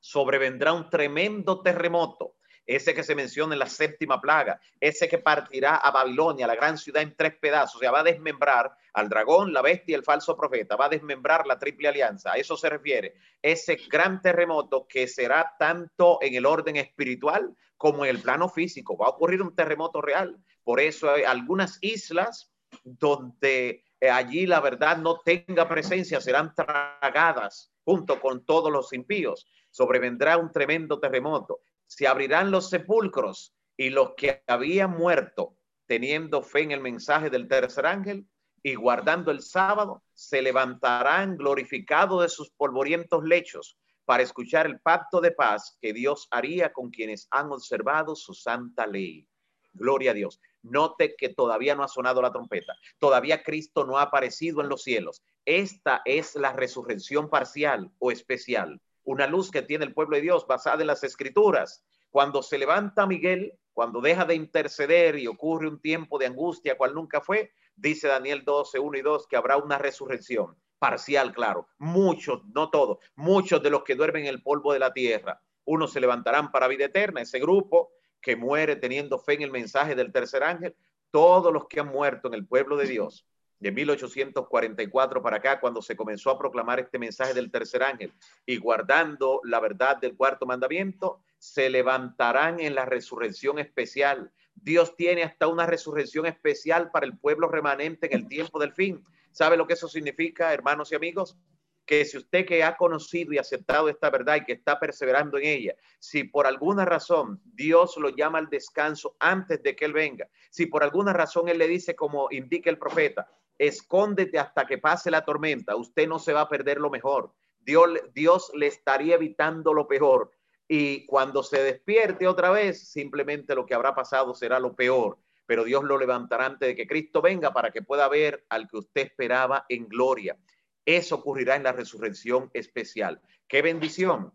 Sobrevendrá 0.00 0.72
un 0.72 0.90
tremendo 0.90 1.62
terremoto 1.62 2.36
ese 2.76 2.94
que 2.94 3.02
se 3.02 3.16
menciona 3.16 3.54
en 3.54 3.58
la 3.58 3.66
séptima 3.66 4.20
plaga, 4.20 4.60
ese 4.78 5.08
que 5.08 5.18
partirá 5.18 5.74
a 5.74 5.90
Babilonia, 5.90 6.46
la 6.46 6.54
gran 6.54 6.78
ciudad, 6.78 7.02
en 7.02 7.16
tres 7.16 7.34
pedazos, 7.34 7.76
o 7.76 7.78
sea, 7.80 7.90
va 7.90 8.00
a 8.00 8.04
desmembrar 8.04 8.72
al 8.92 9.08
dragón, 9.08 9.52
la 9.52 9.60
bestia 9.60 9.92
y 9.92 9.96
el 9.96 10.04
falso 10.04 10.36
profeta, 10.36 10.76
va 10.76 10.86
a 10.86 10.90
desmembrar 10.90 11.48
la 11.48 11.58
triple 11.58 11.88
alianza, 11.88 12.32
a 12.32 12.36
eso 12.36 12.56
se 12.56 12.70
refiere, 12.70 13.14
ese 13.42 13.76
gran 13.90 14.22
terremoto 14.22 14.86
que 14.86 15.08
será 15.08 15.52
tanto 15.58 16.18
en 16.22 16.36
el 16.36 16.46
orden 16.46 16.76
espiritual 16.76 17.56
como 17.76 18.04
en 18.04 18.10
el 18.10 18.22
plano 18.22 18.48
físico, 18.48 18.96
va 18.96 19.06
a 19.06 19.10
ocurrir 19.10 19.42
un 19.42 19.56
terremoto 19.56 20.00
real, 20.00 20.38
por 20.62 20.78
eso 20.78 21.10
hay 21.10 21.24
algunas 21.24 21.76
islas 21.80 22.52
donde 22.84 23.82
eh, 24.00 24.10
allí 24.10 24.46
la 24.46 24.60
verdad 24.60 24.96
no 24.96 25.18
tenga 25.18 25.68
presencia, 25.68 26.20
serán 26.20 26.54
tragadas 26.54 27.72
junto 27.84 28.20
con 28.20 28.44
todos 28.44 28.70
los 28.70 28.92
impíos. 28.92 29.48
Sobrevendrá 29.70 30.36
un 30.36 30.52
tremendo 30.52 31.00
terremoto 31.00 31.60
se 31.90 32.06
abrirán 32.06 32.52
los 32.52 32.70
sepulcros 32.70 33.52
y 33.76 33.90
los 33.90 34.14
que 34.14 34.44
habían 34.46 34.92
muerto 34.92 35.56
teniendo 35.86 36.40
fe 36.40 36.60
en 36.60 36.70
el 36.70 36.80
mensaje 36.80 37.30
del 37.30 37.48
tercer 37.48 37.84
ángel 37.84 38.28
y 38.62 38.76
guardando 38.76 39.32
el 39.32 39.42
sábado, 39.42 40.00
se 40.14 40.40
levantarán 40.40 41.36
glorificados 41.36 42.22
de 42.22 42.28
sus 42.28 42.50
polvorientos 42.50 43.24
lechos 43.24 43.76
para 44.04 44.22
escuchar 44.22 44.66
el 44.66 44.78
pacto 44.78 45.20
de 45.20 45.32
paz 45.32 45.76
que 45.80 45.92
Dios 45.92 46.28
haría 46.30 46.72
con 46.72 46.90
quienes 46.90 47.26
han 47.32 47.50
observado 47.50 48.14
su 48.14 48.34
santa 48.34 48.86
ley. 48.86 49.26
Gloria 49.72 50.12
a 50.12 50.14
Dios. 50.14 50.40
Note 50.62 51.16
que 51.18 51.30
todavía 51.30 51.74
no 51.74 51.82
ha 51.82 51.88
sonado 51.88 52.22
la 52.22 52.30
trompeta, 52.30 52.76
todavía 52.98 53.42
Cristo 53.42 53.84
no 53.84 53.98
ha 53.98 54.02
aparecido 54.02 54.60
en 54.60 54.68
los 54.68 54.84
cielos. 54.84 55.24
Esta 55.44 56.02
es 56.04 56.36
la 56.36 56.52
resurrección 56.52 57.28
parcial 57.28 57.90
o 57.98 58.12
especial 58.12 58.80
una 59.04 59.26
luz 59.26 59.50
que 59.50 59.62
tiene 59.62 59.84
el 59.84 59.94
pueblo 59.94 60.16
de 60.16 60.22
Dios 60.22 60.46
basada 60.46 60.80
en 60.80 60.86
las 60.86 61.04
escrituras. 61.04 61.84
Cuando 62.10 62.42
se 62.42 62.58
levanta 62.58 63.06
Miguel, 63.06 63.54
cuando 63.72 64.00
deja 64.00 64.24
de 64.24 64.34
interceder 64.34 65.18
y 65.18 65.26
ocurre 65.26 65.68
un 65.68 65.80
tiempo 65.80 66.18
de 66.18 66.26
angustia 66.26 66.76
cual 66.76 66.94
nunca 66.94 67.20
fue, 67.20 67.52
dice 67.76 68.08
Daniel 68.08 68.44
12, 68.44 68.78
1 68.78 68.98
y 68.98 69.02
2 69.02 69.26
que 69.26 69.36
habrá 69.36 69.56
una 69.56 69.78
resurrección 69.78 70.56
parcial, 70.78 71.32
claro. 71.32 71.68
Muchos, 71.78 72.44
no 72.54 72.70
todos, 72.70 72.98
muchos 73.14 73.62
de 73.62 73.70
los 73.70 73.84
que 73.84 73.94
duermen 73.94 74.24
en 74.24 74.30
el 74.30 74.42
polvo 74.42 74.72
de 74.72 74.78
la 74.78 74.92
tierra, 74.92 75.40
unos 75.64 75.92
se 75.92 76.00
levantarán 76.00 76.50
para 76.50 76.68
vida 76.68 76.86
eterna, 76.86 77.20
ese 77.20 77.38
grupo 77.38 77.92
que 78.20 78.34
muere 78.34 78.76
teniendo 78.76 79.18
fe 79.18 79.34
en 79.34 79.42
el 79.42 79.50
mensaje 79.50 79.94
del 79.94 80.12
tercer 80.12 80.42
ángel, 80.42 80.74
todos 81.10 81.52
los 81.52 81.66
que 81.68 81.80
han 81.80 81.88
muerto 81.88 82.28
en 82.28 82.34
el 82.34 82.46
pueblo 82.46 82.76
de 82.76 82.86
Dios 82.86 83.26
de 83.60 83.70
1844 83.70 85.22
para 85.22 85.36
acá, 85.36 85.60
cuando 85.60 85.82
se 85.82 85.94
comenzó 85.94 86.30
a 86.30 86.38
proclamar 86.38 86.80
este 86.80 86.98
mensaje 86.98 87.34
del 87.34 87.50
tercer 87.50 87.82
ángel 87.82 88.12
y 88.46 88.56
guardando 88.56 89.40
la 89.44 89.60
verdad 89.60 89.98
del 89.98 90.16
cuarto 90.16 90.46
mandamiento, 90.46 91.22
se 91.38 91.68
levantarán 91.68 92.58
en 92.58 92.74
la 92.74 92.86
resurrección 92.86 93.58
especial. 93.58 94.32
Dios 94.54 94.96
tiene 94.96 95.22
hasta 95.22 95.46
una 95.46 95.66
resurrección 95.66 96.26
especial 96.26 96.90
para 96.90 97.06
el 97.06 97.18
pueblo 97.18 97.48
remanente 97.48 98.06
en 98.06 98.14
el 98.14 98.28
tiempo 98.28 98.58
del 98.58 98.72
fin. 98.72 99.04
¿Sabe 99.30 99.56
lo 99.56 99.66
que 99.66 99.74
eso 99.74 99.88
significa, 99.88 100.52
hermanos 100.52 100.90
y 100.90 100.94
amigos? 100.94 101.36
Que 101.84 102.04
si 102.04 102.16
usted 102.16 102.46
que 102.46 102.64
ha 102.64 102.76
conocido 102.76 103.32
y 103.32 103.38
aceptado 103.38 103.88
esta 103.88 104.10
verdad 104.10 104.36
y 104.36 104.44
que 104.44 104.52
está 104.52 104.78
perseverando 104.78 105.38
en 105.38 105.44
ella, 105.44 105.74
si 105.98 106.24
por 106.24 106.46
alguna 106.46 106.84
razón 106.84 107.40
Dios 107.44 107.96
lo 107.98 108.08
llama 108.10 108.38
al 108.38 108.48
descanso 108.48 109.16
antes 109.18 109.62
de 109.62 109.76
que 109.76 109.84
Él 109.84 109.92
venga, 109.92 110.28
si 110.50 110.66
por 110.66 110.82
alguna 110.82 111.12
razón 111.12 111.48
Él 111.48 111.58
le 111.58 111.68
dice 111.68 111.94
como 111.94 112.28
indica 112.30 112.70
el 112.70 112.78
profeta, 112.78 113.28
escóndete 113.60 114.38
hasta 114.38 114.66
que 114.66 114.78
pase 114.78 115.10
la 115.10 115.22
tormenta, 115.22 115.76
usted 115.76 116.08
no 116.08 116.18
se 116.18 116.32
va 116.32 116.40
a 116.40 116.48
perder 116.48 116.78
lo 116.80 116.88
mejor. 116.88 117.34
Dios, 117.58 117.90
Dios 118.14 118.50
le 118.54 118.66
estaría 118.66 119.16
evitando 119.16 119.74
lo 119.74 119.86
peor. 119.86 120.32
Y 120.66 121.04
cuando 121.04 121.42
se 121.42 121.62
despierte 121.62 122.26
otra 122.26 122.50
vez, 122.50 122.90
simplemente 122.90 123.54
lo 123.54 123.66
que 123.66 123.74
habrá 123.74 123.94
pasado 123.94 124.34
será 124.34 124.58
lo 124.58 124.74
peor. 124.74 125.18
Pero 125.44 125.64
Dios 125.64 125.84
lo 125.84 125.98
levantará 125.98 126.46
antes 126.46 126.68
de 126.68 126.74
que 126.74 126.86
Cristo 126.86 127.20
venga 127.20 127.52
para 127.52 127.70
que 127.70 127.82
pueda 127.82 128.08
ver 128.08 128.46
al 128.48 128.66
que 128.66 128.78
usted 128.78 129.02
esperaba 129.02 129.66
en 129.68 129.88
gloria. 129.88 130.38
Eso 130.86 131.16
ocurrirá 131.16 131.56
en 131.56 131.64
la 131.64 131.72
resurrección 131.72 132.50
especial. 132.54 133.20
¡Qué 133.46 133.60
bendición! 133.60 134.32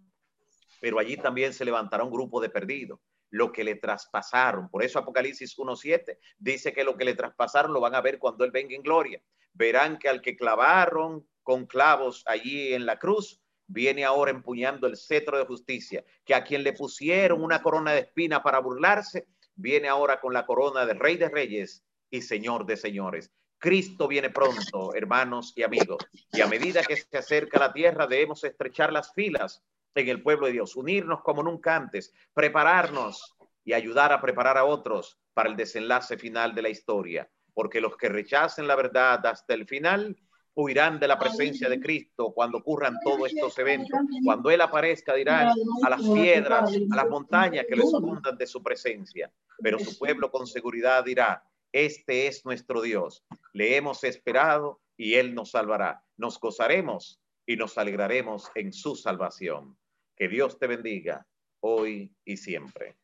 Pero 0.79 0.99
allí 0.99 1.17
también 1.17 1.51
se 1.51 1.65
levantará 1.65 2.03
un 2.03 2.11
grupo 2.11 2.39
de 2.41 2.49
perdidos 2.49 2.99
lo 3.29 3.51
que 3.51 3.63
le 3.63 3.75
traspasaron. 3.75 4.69
Por 4.69 4.83
eso 4.83 4.99
Apocalipsis 4.99 5.57
1.7 5.57 6.17
dice 6.37 6.73
que 6.73 6.83
lo 6.83 6.95
que 6.95 7.05
le 7.05 7.15
traspasaron 7.15 7.73
lo 7.73 7.81
van 7.81 7.95
a 7.95 8.01
ver 8.01 8.19
cuando 8.19 8.45
Él 8.45 8.51
venga 8.51 8.75
en 8.75 8.81
gloria. 8.81 9.21
Verán 9.53 9.97
que 9.97 10.09
al 10.09 10.21
que 10.21 10.35
clavaron 10.35 11.27
con 11.43 11.65
clavos 11.65 12.23
allí 12.27 12.73
en 12.73 12.85
la 12.85 12.97
cruz, 12.97 13.41
viene 13.67 14.05
ahora 14.05 14.31
empuñando 14.31 14.87
el 14.87 14.97
cetro 14.97 15.37
de 15.37 15.45
justicia, 15.45 16.03
que 16.23 16.35
a 16.35 16.43
quien 16.43 16.63
le 16.63 16.73
pusieron 16.73 17.41
una 17.41 17.61
corona 17.61 17.93
de 17.93 18.01
espina 18.01 18.43
para 18.43 18.59
burlarse, 18.59 19.27
viene 19.55 19.87
ahora 19.87 20.19
con 20.19 20.33
la 20.33 20.45
corona 20.45 20.85
de 20.85 20.93
Rey 20.93 21.17
de 21.17 21.29
Reyes 21.29 21.83
y 22.09 22.21
Señor 22.21 22.65
de 22.65 22.77
Señores. 22.77 23.31
Cristo 23.57 24.07
viene 24.07 24.29
pronto, 24.29 24.93
hermanos 24.93 25.53
y 25.55 25.63
amigos, 25.63 26.05
y 26.31 26.41
a 26.41 26.47
medida 26.47 26.83
que 26.83 26.97
se 26.97 27.17
acerca 27.17 27.59
la 27.59 27.73
tierra 27.73 28.05
debemos 28.05 28.43
estrechar 28.43 28.91
las 28.91 29.13
filas 29.13 29.63
en 30.01 30.09
el 30.09 30.21
pueblo 30.21 30.47
de 30.47 30.53
Dios, 30.53 30.75
unirnos 30.75 31.21
como 31.21 31.43
nunca 31.43 31.75
antes, 31.75 32.13
prepararnos 32.33 33.35
y 33.63 33.73
ayudar 33.73 34.11
a 34.11 34.21
preparar 34.21 34.57
a 34.57 34.65
otros 34.65 35.17
para 35.33 35.49
el 35.49 35.55
desenlace 35.55 36.17
final 36.17 36.53
de 36.53 36.61
la 36.61 36.69
historia, 36.69 37.29
porque 37.53 37.81
los 37.81 37.97
que 37.97 38.09
rechacen 38.09 38.67
la 38.67 38.75
verdad 38.75 39.25
hasta 39.25 39.53
el 39.53 39.65
final 39.65 40.15
huirán 40.53 40.99
de 40.99 41.07
la 41.07 41.19
presencia 41.19 41.67
de 41.67 41.79
Cristo 41.79 42.31
cuando 42.33 42.59
ocurran 42.59 42.97
todos 43.03 43.31
estos 43.31 43.57
eventos. 43.59 43.99
Cuando 44.23 44.49
Él 44.49 44.61
aparezca 44.61 45.13
dirán 45.13 45.53
a 45.83 45.89
las 45.89 46.01
piedras, 46.01 46.71
a 46.91 46.95
las 46.95 47.09
montañas 47.09 47.65
que 47.67 47.75
les 47.75 47.91
fundan 47.91 48.37
de 48.37 48.47
su 48.47 48.63
presencia, 48.63 49.31
pero 49.61 49.77
su 49.79 49.97
pueblo 49.97 50.31
con 50.31 50.47
seguridad 50.47 51.03
dirá, 51.03 51.43
este 51.71 52.27
es 52.27 52.45
nuestro 52.45 52.81
Dios, 52.81 53.25
le 53.51 53.75
hemos 53.75 54.03
esperado 54.05 54.79
y 54.95 55.15
Él 55.15 55.35
nos 55.35 55.51
salvará. 55.51 56.01
Nos 56.15 56.39
gozaremos 56.39 57.19
y 57.45 57.57
nos 57.57 57.77
alegraremos 57.77 58.49
en 58.55 58.71
su 58.71 58.95
salvación. 58.95 59.77
Que 60.15 60.27
Dios 60.27 60.57
te 60.57 60.67
bendiga 60.67 61.27
hoy 61.59 62.13
y 62.23 62.37
siempre. 62.37 62.95